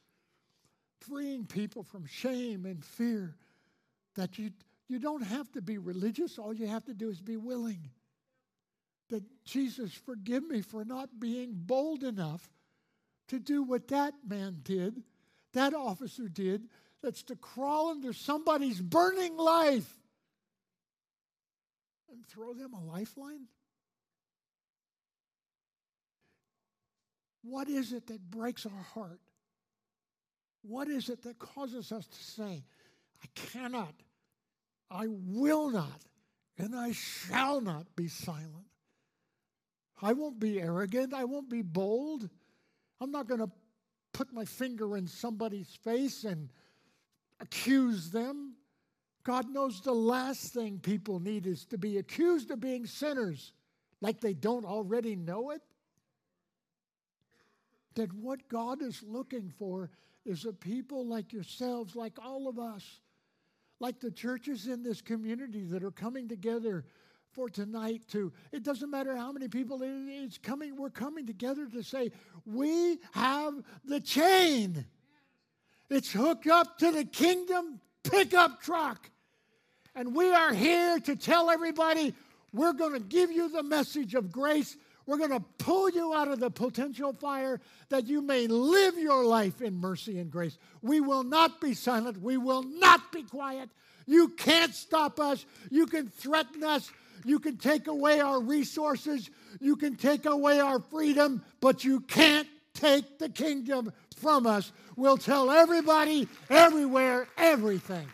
freeing 1.00 1.44
people 1.46 1.82
from 1.82 2.06
shame 2.06 2.66
and 2.66 2.84
fear, 2.84 3.36
that 4.14 4.38
you 4.38 4.50
you 4.86 4.98
don't 4.98 5.22
have 5.22 5.50
to 5.52 5.62
be 5.62 5.78
religious. 5.78 6.38
All 6.38 6.52
you 6.52 6.66
have 6.66 6.84
to 6.84 6.94
do 6.94 7.08
is 7.08 7.20
be 7.20 7.36
willing. 7.36 7.90
That 9.08 9.22
Jesus, 9.44 9.92
forgive 9.92 10.46
me 10.46 10.60
for 10.60 10.84
not 10.84 11.18
being 11.18 11.52
bold 11.54 12.04
enough 12.04 12.48
to 13.28 13.38
do 13.38 13.62
what 13.62 13.88
that 13.88 14.14
man 14.26 14.60
did, 14.62 15.02
that 15.52 15.72
officer 15.72 16.28
did, 16.28 16.68
that's 17.04 17.22
to 17.24 17.36
crawl 17.36 17.92
into 17.92 18.12
somebody's 18.12 18.80
burning 18.80 19.36
life 19.36 19.88
and 22.10 22.26
throw 22.26 22.54
them 22.54 22.72
a 22.72 22.82
lifeline? 22.82 23.46
What 27.42 27.68
is 27.68 27.92
it 27.92 28.06
that 28.06 28.30
breaks 28.30 28.64
our 28.64 28.82
heart? 28.94 29.20
What 30.62 30.88
is 30.88 31.10
it 31.10 31.22
that 31.22 31.38
causes 31.38 31.92
us 31.92 32.06
to 32.06 32.24
say, 32.24 32.64
I 33.22 33.26
cannot 33.34 33.94
I 34.90 35.06
will 35.08 35.70
not 35.70 36.02
and 36.56 36.74
I 36.74 36.92
shall 36.92 37.60
not 37.60 37.96
be 37.96 38.06
silent. 38.06 38.68
I 40.00 40.12
won't 40.12 40.38
be 40.38 40.60
arrogant. 40.60 41.12
I 41.12 41.24
won't 41.24 41.50
be 41.50 41.62
bold. 41.62 42.28
I'm 43.00 43.10
not 43.10 43.26
going 43.26 43.40
to 43.40 43.50
put 44.12 44.32
my 44.32 44.44
finger 44.44 44.96
in 44.96 45.08
somebody's 45.08 45.76
face 45.82 46.22
and 46.22 46.50
accuse 47.40 48.10
them. 48.10 48.54
God 49.24 49.48
knows 49.48 49.80
the 49.80 49.92
last 49.92 50.52
thing 50.52 50.78
people 50.78 51.18
need 51.18 51.46
is 51.46 51.64
to 51.66 51.78
be 51.78 51.98
accused 51.98 52.50
of 52.50 52.60
being 52.60 52.86
sinners, 52.86 53.52
like 54.00 54.20
they 54.20 54.34
don't 54.34 54.66
already 54.66 55.16
know 55.16 55.50
it. 55.50 55.62
That 57.94 58.12
what 58.12 58.48
God 58.48 58.82
is 58.82 59.02
looking 59.02 59.52
for 59.58 59.90
is 60.26 60.44
a 60.44 60.52
people 60.52 61.06
like 61.06 61.32
yourselves, 61.32 61.96
like 61.96 62.18
all 62.22 62.48
of 62.48 62.58
us, 62.58 63.00
like 63.80 64.00
the 64.00 64.10
churches 64.10 64.66
in 64.66 64.82
this 64.82 65.00
community 65.00 65.64
that 65.64 65.84
are 65.84 65.90
coming 65.90 66.28
together 66.28 66.84
for 67.34 67.50
tonight 67.50 68.00
to 68.08 68.32
it 68.52 68.62
doesn't 68.62 68.90
matter 68.90 69.16
how 69.16 69.32
many 69.32 69.48
people 69.48 69.80
it's 69.82 70.38
coming 70.38 70.76
we're 70.76 70.88
coming 70.88 71.26
together 71.26 71.66
to 71.66 71.82
say 71.82 72.12
we 72.46 72.98
have 73.12 73.54
the 73.84 74.00
chain 74.00 74.86
it's 75.96 76.12
hooked 76.12 76.46
up 76.46 76.78
to 76.78 76.90
the 76.90 77.04
kingdom 77.04 77.80
pickup 78.02 78.62
truck 78.62 79.11
and 79.94 80.14
we 80.14 80.33
are 80.33 80.52
here 80.52 80.98
to 80.98 81.16
tell 81.16 81.50
everybody 81.50 82.14
we're 82.52 82.72
going 82.72 82.92
to 82.92 83.00
give 83.00 83.30
you 83.30 83.48
the 83.48 83.62
message 83.62 84.14
of 84.14 84.30
grace 84.30 84.76
we're 85.07 85.18
going 85.18 85.30
to 85.30 85.44
pull 85.59 85.90
you 85.90 86.14
out 86.14 86.28
of 86.28 86.40
the 86.40 86.50
potential 86.50 87.12
fire 87.12 87.61
that 87.90 88.07
you 88.07 88.22
may 88.22 88.46
live 88.46 88.98
your 88.98 89.24
life 89.24 89.61
in 89.61 89.76
mercy 89.76 90.18
and 90.18 90.30
grace. 90.30 90.57
We 90.83 91.00
will 91.00 91.24
not 91.24 91.61
be 91.61 91.74
silent. 91.74 92.22
We 92.22 92.38
will 92.38 92.62
not 92.62 93.12
be 93.12 93.22
quiet. 93.22 93.68
You 94.07 94.28
can't 94.28 94.74
stop 94.74 95.20
us. 95.20 95.44
You 95.70 95.87
can 95.87 96.09
threaten 96.09 96.64
us. 96.64 96.90
You 97.24 97.38
can 97.38 97.57
take 97.59 97.87
away 97.87 98.20
our 98.20 98.40
resources. 98.40 99.30
You 99.61 99.76
can 99.76 99.96
take 99.96 100.26
away 100.26 100.61
our 100.61 100.80
freedom, 100.80 101.44
but 101.61 101.85
you 101.85 102.00
can't 102.00 102.48
take 102.74 103.18
the 103.18 103.28
kingdom 103.28 103.92
from 104.16 104.46
us. 104.46 104.72
We'll 104.96 105.16
tell 105.16 105.50
everybody, 105.50 106.28
everywhere, 106.50 107.26
everything. 107.37 108.08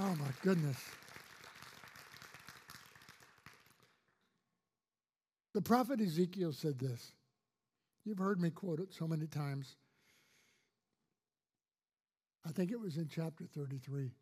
Oh 0.00 0.14
my 0.16 0.28
goodness. 0.42 0.76
The 5.52 5.62
prophet 5.62 6.00
Ezekiel 6.00 6.52
said 6.52 6.78
this. 6.78 7.12
You've 8.04 8.18
heard 8.18 8.40
me 8.40 8.50
quote 8.50 8.80
it 8.80 8.94
so 8.94 9.06
many 9.06 9.26
times. 9.26 9.76
I 12.46 12.52
think 12.52 12.70
it 12.70 12.80
was 12.80 12.96
in 12.96 13.08
chapter 13.08 13.44
33. 13.44 14.12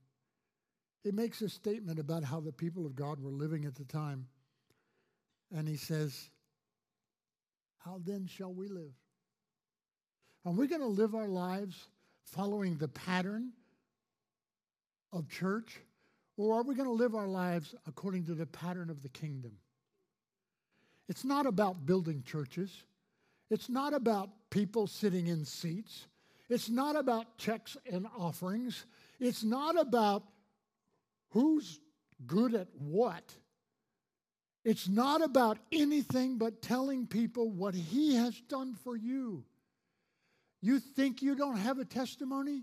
He 1.05 1.13
makes 1.13 1.41
a 1.43 1.49
statement 1.49 1.99
about 1.99 2.25
how 2.25 2.41
the 2.41 2.53
people 2.53 2.87
of 2.87 2.97
God 2.97 3.21
were 3.21 3.31
living 3.31 3.65
at 3.65 3.77
the 3.77 3.85
time. 3.85 4.27
And 5.55 5.69
he 5.69 5.77
says, 5.77 6.31
How 7.89 8.03
then 8.05 8.27
shall 8.27 8.53
we 8.53 8.69
live? 8.69 8.93
Are 10.45 10.53
we 10.53 10.67
going 10.67 10.83
to 10.83 10.87
live 10.87 11.15
our 11.15 11.29
lives 11.29 11.89
following 12.23 12.77
the 12.77 12.89
pattern 12.89 13.53
of 15.11 15.27
church? 15.31 15.79
Or 16.37 16.59
are 16.59 16.63
we 16.65 16.75
going 16.75 16.89
to 16.89 16.93
live 16.93 17.15
our 17.15 17.27
lives 17.27 17.75
according 17.87 18.27
to 18.27 18.35
the 18.35 18.45
pattern 18.45 18.91
of 18.91 19.03
the 19.03 19.09
kingdom? 19.09 19.53
It's 21.09 21.25
not 21.25 21.47
about 21.47 21.87
building 21.87 22.23
churches. 22.27 22.71
It's 23.49 23.71
not 23.71 23.95
about 23.95 24.29
people 24.51 24.87
sitting 24.87 25.27
in 25.27 25.47
seats. 25.47 26.09
It's 26.51 26.69
not 26.69 26.95
about 26.95 27.39
checks 27.39 27.79
and 27.91 28.07
offerings. 28.19 28.85
It's 29.19 29.43
not 29.43 29.81
about 29.81 30.25
who's 31.31 31.81
good 32.27 32.55
at 32.55 32.69
what. 32.75 33.33
It's 34.65 34.89
not 34.89 35.23
about 35.23 35.59
anything 35.73 36.39
but 36.39 36.63
telling 36.63 37.07
people 37.07 37.51
what 37.51 37.75
He 37.75 38.17
has 38.17 38.39
done 38.49 38.75
for 38.75 38.97
you. 38.97 39.45
You 40.61 40.81
think 40.81 41.23
you 41.23 41.35
don't 41.35 41.57
have 41.57 41.79
a 41.79 41.85
testimony? 41.85 42.63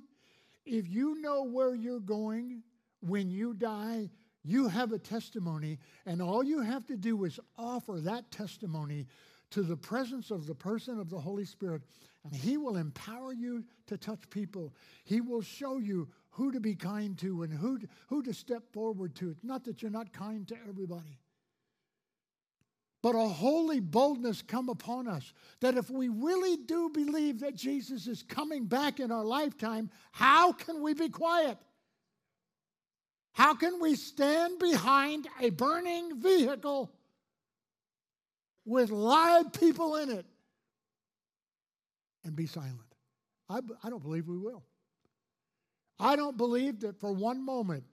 If 0.65 0.87
you 0.87 1.21
know 1.21 1.43
where 1.43 1.73
you're 1.73 1.99
going 1.99 2.63
when 3.01 3.29
you 3.29 3.53
die, 3.53 4.09
you 4.43 4.67
have 4.67 4.91
a 4.91 4.99
testimony, 4.99 5.79
and 6.05 6.21
all 6.21 6.43
you 6.43 6.61
have 6.61 6.85
to 6.87 6.97
do 6.97 7.23
is 7.25 7.39
offer 7.57 7.99
that 8.01 8.29
testimony 8.31 9.07
to 9.51 9.61
the 9.61 9.77
presence 9.77 10.31
of 10.31 10.45
the 10.45 10.55
person 10.55 10.99
of 10.99 11.09
the 11.09 11.19
Holy 11.19 11.45
Spirit, 11.45 11.81
and 12.23 12.35
He 12.35 12.57
will 12.57 12.77
empower 12.77 13.33
you 13.33 13.63
to 13.87 13.97
touch 13.97 14.29
people. 14.29 14.73
He 15.03 15.21
will 15.21 15.41
show 15.41 15.77
you 15.77 16.07
who 16.31 16.51
to 16.51 16.59
be 16.59 16.75
kind 16.75 17.17
to 17.19 17.43
and 17.43 17.53
who 17.53 17.79
to, 17.79 17.87
who 18.07 18.21
to 18.23 18.33
step 18.33 18.63
forward 18.73 19.15
to. 19.15 19.29
It's 19.29 19.43
not 19.43 19.63
that 19.63 19.81
you're 19.81 19.91
not 19.91 20.11
kind 20.11 20.47
to 20.49 20.55
everybody. 20.67 21.19
But 23.05 23.13
a 23.13 23.27
holy 23.27 23.81
boldness 23.81 24.41
come 24.41 24.67
upon 24.67 25.07
us 25.07 25.31
that 25.59 25.77
if 25.77 25.91
we 25.91 26.09
really 26.09 26.57
do 26.65 26.89
believe 26.89 27.41
that 27.41 27.53
Jesus 27.53 28.07
is 28.07 28.23
coming 28.23 28.65
back 28.65 28.99
in 28.99 29.11
our 29.11 29.23
lifetime, 29.23 29.91
how 30.11 30.53
can 30.53 30.81
we 30.81 30.95
be 30.95 31.09
quiet? 31.09 31.59
How 33.33 33.53
can 33.53 33.79
we 33.79 33.93
stand 33.93 34.57
behind 34.57 35.27
a 35.39 35.51
burning 35.51 36.19
vehicle 36.19 36.91
with 38.65 38.89
live 38.89 39.53
people 39.53 39.97
in 39.97 40.09
it 40.09 40.25
and 42.23 42.35
be 42.35 42.47
silent? 42.47 42.95
I, 43.47 43.59
I 43.83 43.91
don't 43.91 44.01
believe 44.01 44.27
we 44.27 44.39
will. 44.39 44.63
I 45.99 46.15
don't 46.15 46.37
believe 46.37 46.79
that 46.79 46.99
for 46.99 47.11
one 47.13 47.45
moment 47.45 47.83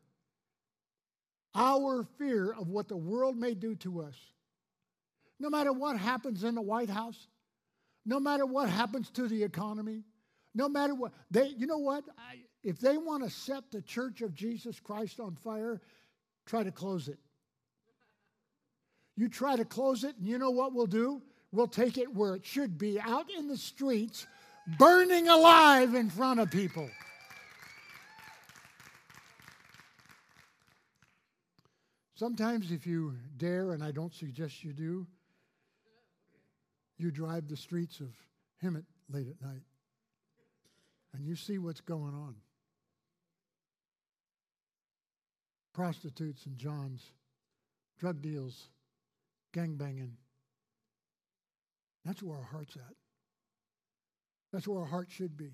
our 1.54 2.02
fear 2.16 2.54
of 2.54 2.70
what 2.70 2.88
the 2.88 2.96
world 2.96 3.36
may 3.36 3.52
do 3.52 3.74
to 3.74 4.00
us, 4.00 4.14
no 5.42 5.50
matter 5.50 5.72
what 5.72 5.98
happens 5.98 6.44
in 6.44 6.54
the 6.54 6.62
White 6.62 6.88
House, 6.88 7.26
no 8.06 8.20
matter 8.20 8.46
what 8.46 8.68
happens 8.68 9.10
to 9.10 9.26
the 9.26 9.42
economy, 9.42 10.04
no 10.54 10.68
matter 10.68 10.94
what, 10.94 11.12
they, 11.32 11.48
you 11.48 11.66
know 11.66 11.78
what? 11.78 12.04
I, 12.16 12.36
if 12.62 12.78
they 12.78 12.96
want 12.96 13.24
to 13.24 13.30
set 13.30 13.64
the 13.72 13.82
church 13.82 14.22
of 14.22 14.34
Jesus 14.34 14.78
Christ 14.78 15.18
on 15.18 15.34
fire, 15.34 15.80
try 16.46 16.62
to 16.62 16.70
close 16.70 17.08
it. 17.08 17.18
You 19.16 19.28
try 19.28 19.56
to 19.56 19.64
close 19.64 20.04
it, 20.04 20.14
and 20.16 20.28
you 20.28 20.38
know 20.38 20.50
what 20.50 20.74
we'll 20.74 20.86
do? 20.86 21.20
We'll 21.50 21.66
take 21.66 21.98
it 21.98 22.14
where 22.14 22.36
it 22.36 22.46
should 22.46 22.78
be, 22.78 23.00
out 23.00 23.26
in 23.36 23.48
the 23.48 23.56
streets, 23.56 24.28
burning 24.78 25.28
alive 25.28 25.96
in 25.96 26.08
front 26.08 26.38
of 26.38 26.52
people. 26.52 26.88
Sometimes, 32.14 32.70
if 32.70 32.86
you 32.86 33.16
dare, 33.36 33.72
and 33.72 33.82
I 33.82 33.90
don't 33.90 34.14
suggest 34.14 34.62
you 34.62 34.72
do, 34.72 35.04
you 37.02 37.10
drive 37.10 37.48
the 37.48 37.56
streets 37.56 38.00
of 38.00 38.08
Hemet 38.62 38.84
late 39.10 39.28
at 39.28 39.40
night 39.46 39.62
and 41.14 41.26
you 41.26 41.36
see 41.36 41.58
what's 41.58 41.80
going 41.80 42.14
on. 42.14 42.36
Prostitutes 45.74 46.46
and 46.46 46.56
Johns, 46.58 47.02
drug 47.98 48.20
deals, 48.20 48.68
gang 49.52 49.76
banging. 49.76 50.16
That's 52.04 52.22
where 52.22 52.36
our 52.36 52.44
heart's 52.44 52.76
at. 52.76 52.94
That's 54.52 54.68
where 54.68 54.80
our 54.80 54.86
heart 54.86 55.08
should 55.10 55.36
be. 55.36 55.52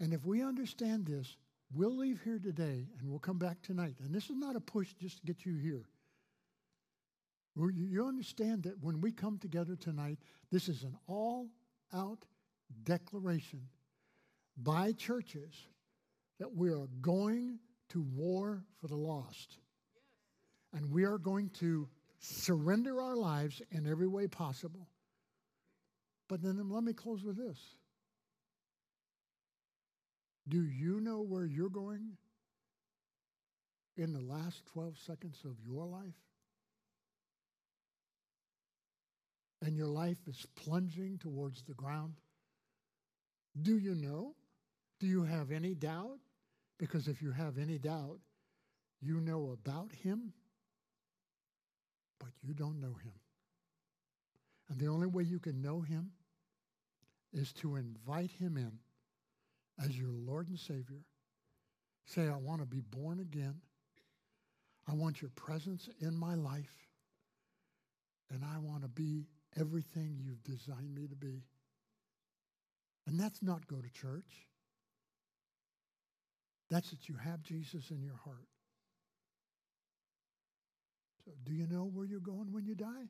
And 0.00 0.12
if 0.12 0.26
we 0.26 0.42
understand 0.42 1.06
this, 1.06 1.36
We'll 1.74 1.96
leave 1.96 2.20
here 2.22 2.38
today 2.38 2.86
and 2.98 3.10
we'll 3.10 3.18
come 3.18 3.38
back 3.38 3.60
tonight. 3.62 3.96
And 4.00 4.14
this 4.14 4.30
is 4.30 4.36
not 4.36 4.54
a 4.54 4.60
push 4.60 4.92
just 5.00 5.18
to 5.18 5.24
get 5.24 5.44
you 5.44 5.56
here. 5.56 5.82
You 7.56 8.06
understand 8.06 8.64
that 8.64 8.82
when 8.82 9.00
we 9.00 9.12
come 9.12 9.38
together 9.38 9.76
tonight, 9.76 10.18
this 10.50 10.68
is 10.68 10.82
an 10.82 10.96
all 11.06 11.48
out 11.92 12.24
declaration 12.82 13.68
by 14.56 14.92
churches 14.92 15.54
that 16.40 16.52
we 16.52 16.70
are 16.70 16.88
going 17.00 17.58
to 17.90 18.02
war 18.02 18.64
for 18.80 18.88
the 18.88 18.96
lost. 18.96 19.58
And 20.72 20.90
we 20.90 21.04
are 21.04 21.18
going 21.18 21.50
to 21.60 21.88
surrender 22.18 23.00
our 23.00 23.16
lives 23.16 23.62
in 23.70 23.86
every 23.86 24.08
way 24.08 24.26
possible. 24.26 24.88
But 26.28 26.42
then 26.42 26.58
let 26.70 26.82
me 26.82 26.92
close 26.92 27.22
with 27.22 27.36
this. 27.36 27.58
Do 30.48 30.62
you 30.64 31.00
know 31.00 31.20
where 31.20 31.44
you're 31.44 31.68
going 31.70 32.16
in 33.96 34.12
the 34.12 34.20
last 34.20 34.66
12 34.72 34.98
seconds 34.98 35.38
of 35.44 35.56
your 35.64 35.86
life? 35.86 36.14
And 39.64 39.74
your 39.74 39.86
life 39.86 40.18
is 40.26 40.46
plunging 40.56 41.16
towards 41.18 41.62
the 41.62 41.72
ground? 41.72 42.12
Do 43.62 43.78
you 43.78 43.94
know? 43.94 44.34
Do 45.00 45.06
you 45.06 45.24
have 45.24 45.50
any 45.50 45.74
doubt? 45.74 46.18
Because 46.78 47.08
if 47.08 47.22
you 47.22 47.30
have 47.32 47.56
any 47.56 47.78
doubt, 47.78 48.18
you 49.00 49.20
know 49.20 49.56
about 49.58 49.90
him, 50.02 50.34
but 52.20 52.28
you 52.42 52.52
don't 52.52 52.78
know 52.78 52.92
him. 53.02 53.12
And 54.68 54.78
the 54.78 54.88
only 54.88 55.06
way 55.06 55.22
you 55.22 55.38
can 55.38 55.62
know 55.62 55.80
him 55.80 56.10
is 57.32 57.52
to 57.54 57.76
invite 57.76 58.32
him 58.32 58.58
in 58.58 58.72
as 59.82 59.96
your 59.96 60.12
Lord 60.12 60.48
and 60.48 60.58
Savior. 60.58 61.04
Say, 62.04 62.28
I 62.28 62.36
want 62.36 62.60
to 62.60 62.66
be 62.66 62.80
born 62.80 63.20
again. 63.20 63.54
I 64.86 64.92
want 64.92 65.22
your 65.22 65.30
presence 65.36 65.88
in 66.00 66.14
my 66.14 66.34
life. 66.34 66.74
And 68.30 68.44
I 68.44 68.58
want 68.58 68.82
to 68.82 68.88
be 68.88 69.26
everything 69.58 70.18
you've 70.20 70.42
designed 70.44 70.94
me 70.94 71.06
to 71.06 71.16
be. 71.16 71.44
And 73.06 73.18
that's 73.18 73.42
not 73.42 73.66
go 73.66 73.76
to 73.76 73.90
church. 73.90 74.48
That's 76.70 76.90
that 76.90 77.08
you 77.08 77.16
have 77.16 77.42
Jesus 77.42 77.90
in 77.90 78.02
your 78.02 78.16
heart. 78.24 78.48
So, 81.24 81.32
do 81.44 81.52
you 81.52 81.66
know 81.66 81.90
where 81.92 82.04
you're 82.04 82.20
going 82.20 82.52
when 82.52 82.64
you 82.64 82.74
die? 82.74 83.08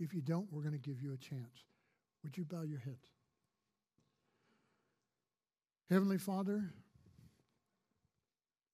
If 0.00 0.12
you 0.12 0.20
don't, 0.20 0.52
we're 0.52 0.62
going 0.62 0.72
to 0.72 0.78
give 0.78 1.00
you 1.00 1.12
a 1.12 1.16
chance. 1.16 1.64
Would 2.22 2.36
you 2.36 2.44
bow 2.44 2.62
your 2.62 2.80
heads? 2.80 3.06
Heavenly 5.88 6.18
Father, 6.18 6.64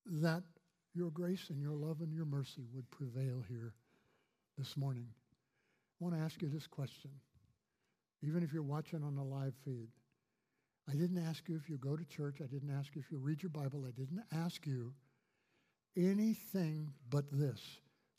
that 0.07 0.43
your 0.95 1.11
grace 1.11 1.51
and 1.51 1.61
your 1.61 1.75
love 1.75 2.01
and 2.01 2.13
your 2.13 2.25
mercy 2.25 2.67
would 2.73 2.91
prevail 2.91 3.45
here 3.49 3.75
this 4.57 4.77
morning. 4.77 5.09
I 6.01 6.05
want 6.05 6.17
to 6.17 6.23
ask 6.23 6.41
you 6.41 6.49
this 6.49 6.67
question, 6.67 7.11
even 8.23 8.43
if 8.43 8.53
you're 8.53 8.63
watching 8.63 9.03
on 9.03 9.17
the 9.17 9.23
live 9.23 9.55
feed. 9.65 9.89
I 10.89 10.95
didn't 10.95 11.19
ask 11.19 11.49
you 11.49 11.57
if 11.57 11.69
you 11.69 11.77
go 11.77 11.97
to 11.97 12.05
church. 12.05 12.39
I 12.43 12.47
didn't 12.47 12.71
ask 12.71 12.95
you 12.95 13.03
if 13.05 13.13
you 13.13 13.19
read 13.19 13.43
your 13.43 13.51
Bible. 13.51 13.85
I 13.87 13.91
didn't 13.91 14.23
ask 14.33 14.67
you 14.67 14.95
anything 15.97 16.93
but 17.11 17.31
this. 17.31 17.61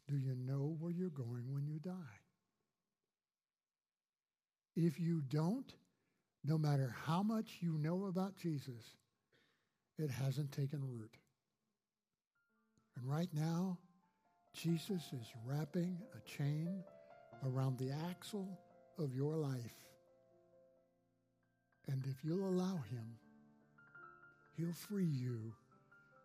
Do 0.07 0.15
you 0.15 0.35
know 0.35 0.75
where 0.79 0.91
you're 0.91 1.09
going 1.09 1.51
when 1.51 1.65
you 1.65 1.79
die? 1.79 2.19
If 4.75 4.99
you 4.99 5.21
don't, 5.21 5.73
no 6.45 6.57
matter 6.57 6.95
how 7.05 7.23
much 7.23 7.57
you 7.61 7.77
know 7.77 8.05
about 8.05 8.37
Jesus, 8.37 8.95
it 9.97 10.09
hasn't 10.09 10.51
taken 10.51 10.81
root. 10.81 11.17
And 12.95 13.09
right 13.09 13.29
now, 13.33 13.77
Jesus 14.53 15.01
is 15.13 15.27
wrapping 15.45 15.97
a 16.15 16.29
chain 16.29 16.83
around 17.45 17.77
the 17.77 17.91
axle 18.09 18.59
of 18.97 19.15
your 19.15 19.35
life. 19.35 19.75
And 21.87 22.05
if 22.05 22.23
you'll 22.23 22.47
allow 22.47 22.77
him, 22.89 23.17
he'll 24.55 24.73
free 24.73 25.05
you 25.05 25.53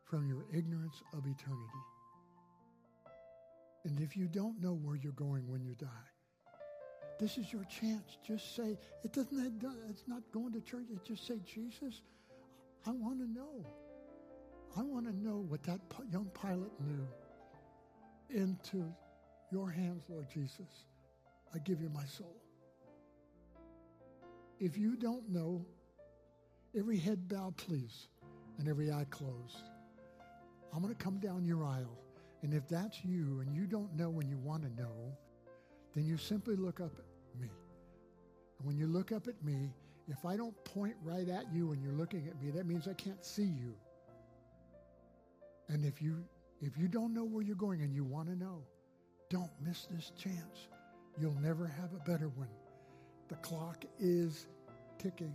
from 0.04 0.28
your 0.28 0.44
ignorance 0.52 1.02
of 1.12 1.26
eternity. 1.26 1.84
And 3.84 4.00
if 4.00 4.16
you 4.16 4.26
don't 4.26 4.60
know 4.60 4.74
where 4.74 4.96
you're 4.96 5.12
going 5.12 5.48
when 5.48 5.64
you 5.64 5.74
die, 5.74 5.86
this 7.18 7.38
is 7.38 7.52
your 7.52 7.64
chance. 7.64 8.18
Just 8.26 8.54
say, 8.54 8.76
it 9.02 9.12
doesn't, 9.12 9.64
it's 9.88 10.04
not 10.06 10.22
going 10.32 10.52
to 10.52 10.60
church. 10.60 10.86
It 10.92 11.04
just 11.04 11.26
say, 11.26 11.40
Jesus, 11.46 12.02
I 12.86 12.90
want 12.90 13.18
to 13.20 13.26
know. 13.26 13.64
I 14.76 14.82
want 14.82 15.06
to 15.06 15.16
know 15.16 15.44
what 15.48 15.62
that 15.64 15.80
young 16.12 16.30
pilot 16.34 16.70
knew. 16.80 17.06
Into 18.28 18.92
your 19.50 19.70
hands, 19.70 20.02
Lord 20.08 20.26
Jesus, 20.28 20.84
I 21.54 21.58
give 21.58 21.80
you 21.80 21.88
my 21.88 22.04
soul. 22.04 22.36
If 24.58 24.76
you 24.76 24.96
don't 24.96 25.28
know, 25.28 25.64
every 26.76 26.98
head 26.98 27.28
bowed, 27.28 27.56
please, 27.56 28.08
and 28.58 28.68
every 28.68 28.90
eye 28.90 29.06
closed. 29.10 29.62
I'm 30.72 30.82
going 30.82 30.94
to 30.94 31.02
come 31.02 31.18
down 31.18 31.44
your 31.44 31.64
aisle. 31.64 31.98
And 32.42 32.52
if 32.52 32.68
that's 32.68 33.04
you 33.04 33.40
and 33.40 33.54
you 33.54 33.66
don't 33.66 33.94
know 33.96 34.10
when 34.10 34.28
you 34.28 34.38
want 34.38 34.62
to 34.62 34.80
know, 34.80 35.16
then 35.94 36.04
you 36.04 36.16
simply 36.16 36.56
look 36.56 36.80
up 36.80 36.92
at 36.98 37.40
me. 37.40 37.48
And 38.58 38.66
when 38.66 38.76
you 38.76 38.86
look 38.86 39.12
up 39.12 39.26
at 39.26 39.42
me, 39.42 39.72
if 40.08 40.24
I 40.24 40.36
don't 40.36 40.54
point 40.64 40.94
right 41.02 41.28
at 41.28 41.52
you 41.52 41.68
when 41.68 41.82
you're 41.82 41.92
looking 41.92 42.28
at 42.28 42.40
me, 42.40 42.50
that 42.50 42.66
means 42.66 42.86
I 42.86 42.94
can't 42.94 43.24
see 43.24 43.42
you. 43.42 43.74
And 45.68 45.84
if 45.84 46.00
you 46.00 46.24
if 46.62 46.78
you 46.78 46.88
don't 46.88 47.12
know 47.12 47.24
where 47.24 47.42
you're 47.42 47.56
going 47.56 47.82
and 47.82 47.94
you 47.94 48.04
want 48.04 48.28
to 48.28 48.36
know, 48.36 48.62
don't 49.28 49.50
miss 49.62 49.86
this 49.90 50.12
chance. 50.16 50.68
You'll 51.18 51.40
never 51.40 51.66
have 51.66 51.92
a 51.94 52.10
better 52.10 52.28
one. 52.28 52.48
The 53.28 53.36
clock 53.36 53.84
is 53.98 54.46
ticking. 54.98 55.34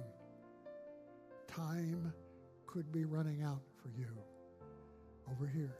Time 1.47 2.13
could 2.67 2.91
be 2.91 3.05
running 3.05 3.41
out 3.41 3.61
for 3.81 3.89
you. 3.97 4.07
Over 5.29 5.47
here. 5.47 5.75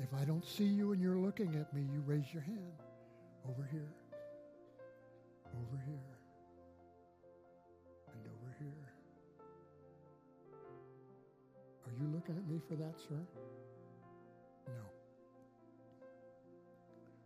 If 0.00 0.12
I 0.14 0.24
don't 0.24 0.46
see 0.46 0.64
you 0.64 0.92
and 0.92 1.02
you're 1.02 1.16
looking 1.16 1.56
at 1.56 1.72
me, 1.74 1.82
you 1.92 2.02
raise 2.06 2.32
your 2.32 2.42
hand. 2.42 2.72
Over 3.48 3.66
here. 3.70 3.88
Over 5.46 5.82
here. 5.86 6.18
And 8.12 8.26
over 8.26 8.56
here. 8.60 8.92
Are 11.86 11.92
you 12.00 12.14
looking 12.14 12.36
at 12.36 12.46
me 12.46 12.60
for 12.68 12.74
that, 12.74 12.94
sir? 13.00 13.18
No. 14.66 14.72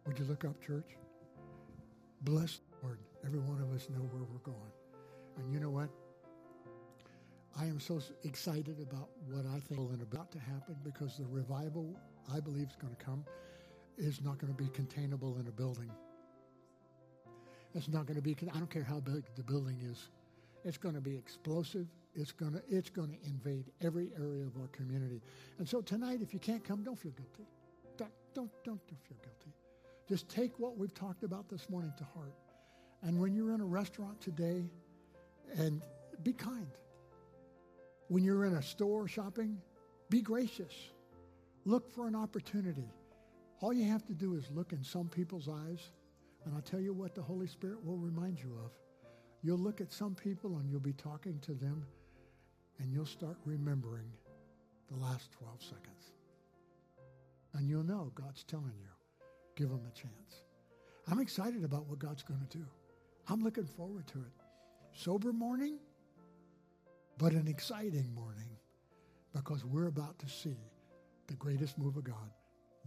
Would 0.06 0.18
you 0.18 0.24
look 0.24 0.44
up, 0.44 0.60
church? 0.64 0.96
Bless 2.22 2.60
Lord. 2.82 3.00
Every 3.26 3.40
one 3.40 3.60
of 3.60 3.72
us 3.74 3.88
know 3.90 4.00
where 4.12 4.22
we're 4.22 4.38
going. 4.38 4.72
And 5.38 5.52
you 5.52 5.58
know 5.58 5.70
what? 5.70 5.88
I 7.58 7.64
am 7.66 7.80
so 7.80 8.00
excited 8.22 8.80
about 8.80 9.10
what 9.28 9.44
I 9.46 9.58
think 9.58 9.92
is 9.92 10.00
about 10.00 10.30
to 10.32 10.38
happen 10.38 10.76
because 10.84 11.18
the 11.18 11.26
revival 11.26 11.98
I 12.32 12.40
believe 12.40 12.68
is 12.68 12.76
going 12.76 12.94
to 12.94 13.04
come 13.04 13.24
is 13.98 14.22
not 14.22 14.38
going 14.38 14.54
to 14.54 14.62
be 14.62 14.68
containable 14.70 15.36
in 15.38 15.48
a 15.48 15.50
building. 15.50 15.90
It's 17.74 17.88
not 17.88 18.06
going 18.06 18.16
to 18.16 18.22
be. 18.22 18.36
I 18.54 18.58
don't 18.58 18.70
care 18.70 18.84
how 18.84 19.00
big 19.00 19.24
the 19.34 19.42
building 19.42 19.78
is. 19.90 20.08
It's 20.64 20.78
going 20.78 20.94
to 20.94 21.00
be 21.00 21.16
explosive. 21.16 21.88
It's 22.14 22.30
going 22.30 22.52
to. 22.52 22.62
It's 22.70 22.90
going 22.90 23.10
to 23.10 23.26
invade 23.26 23.64
every 23.80 24.10
area 24.16 24.44
of 24.44 24.56
our 24.60 24.68
community. 24.68 25.20
And 25.58 25.68
so 25.68 25.80
tonight, 25.80 26.20
if 26.22 26.32
you 26.32 26.38
can't 26.38 26.62
come, 26.62 26.84
don't 26.84 26.98
feel 26.98 27.12
guilty. 27.12 27.50
Don't 27.96 28.10
don't 28.34 28.50
don't, 28.64 28.86
don't 28.86 29.02
feel 29.02 29.18
guilty. 29.22 29.52
Just 30.12 30.28
take 30.28 30.58
what 30.58 30.76
we've 30.76 30.92
talked 30.92 31.24
about 31.24 31.48
this 31.48 31.70
morning 31.70 31.90
to 31.96 32.04
heart. 32.04 32.34
And 33.00 33.18
when 33.18 33.34
you're 33.34 33.54
in 33.54 33.62
a 33.62 33.64
restaurant 33.64 34.20
today, 34.20 34.62
and 35.56 35.80
be 36.22 36.34
kind. 36.34 36.68
When 38.08 38.22
you're 38.22 38.44
in 38.44 38.56
a 38.56 38.62
store 38.62 39.08
shopping, 39.08 39.56
be 40.10 40.20
gracious. 40.20 40.74
Look 41.64 41.90
for 41.90 42.08
an 42.08 42.14
opportunity. 42.14 42.90
All 43.62 43.72
you 43.72 43.90
have 43.90 44.04
to 44.04 44.12
do 44.12 44.34
is 44.34 44.50
look 44.50 44.74
in 44.74 44.84
some 44.84 45.08
people's 45.08 45.48
eyes, 45.48 45.80
and 46.44 46.54
I'll 46.54 46.60
tell 46.60 46.78
you 46.78 46.92
what 46.92 47.14
the 47.14 47.22
Holy 47.22 47.46
Spirit 47.46 47.82
will 47.82 47.96
remind 47.96 48.38
you 48.38 48.52
of. 48.62 48.72
You'll 49.42 49.56
look 49.56 49.80
at 49.80 49.90
some 49.90 50.14
people 50.14 50.58
and 50.58 50.68
you'll 50.70 50.80
be 50.80 50.92
talking 50.92 51.38
to 51.46 51.54
them, 51.54 51.86
and 52.80 52.92
you'll 52.92 53.06
start 53.06 53.38
remembering 53.46 54.12
the 54.90 54.98
last 54.98 55.32
12 55.32 55.62
seconds. 55.62 56.12
And 57.54 57.66
you'll 57.66 57.82
know 57.82 58.12
God's 58.14 58.44
telling 58.44 58.74
you, 58.78 58.91
give 59.56 59.68
them 59.68 59.82
a 59.86 59.98
chance. 59.98 60.42
I'm 61.08 61.20
excited 61.20 61.64
about 61.64 61.86
what 61.86 61.98
God's 61.98 62.22
going 62.22 62.40
to 62.40 62.58
do. 62.58 62.64
I'm 63.28 63.42
looking 63.42 63.66
forward 63.66 64.06
to 64.08 64.18
it. 64.18 64.32
Sober 64.92 65.32
morning, 65.32 65.78
but 67.18 67.32
an 67.32 67.48
exciting 67.48 68.12
morning 68.14 68.48
because 69.32 69.64
we're 69.64 69.86
about 69.86 70.18
to 70.18 70.28
see 70.28 70.56
the 71.26 71.34
greatest 71.34 71.78
move 71.78 71.96
of 71.96 72.04
God 72.04 72.30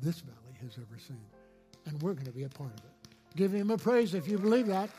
this 0.01 0.19
valley 0.19 0.57
has 0.61 0.77
ever 0.77 0.99
seen. 0.99 1.25
And 1.85 2.01
we're 2.01 2.13
going 2.13 2.25
to 2.25 2.31
be 2.31 2.43
a 2.43 2.49
part 2.49 2.71
of 2.71 2.85
it. 2.85 3.35
Give 3.35 3.51
him 3.51 3.71
a 3.71 3.77
praise 3.77 4.13
if 4.13 4.27
you 4.27 4.37
believe 4.37 4.67
that. 4.67 4.89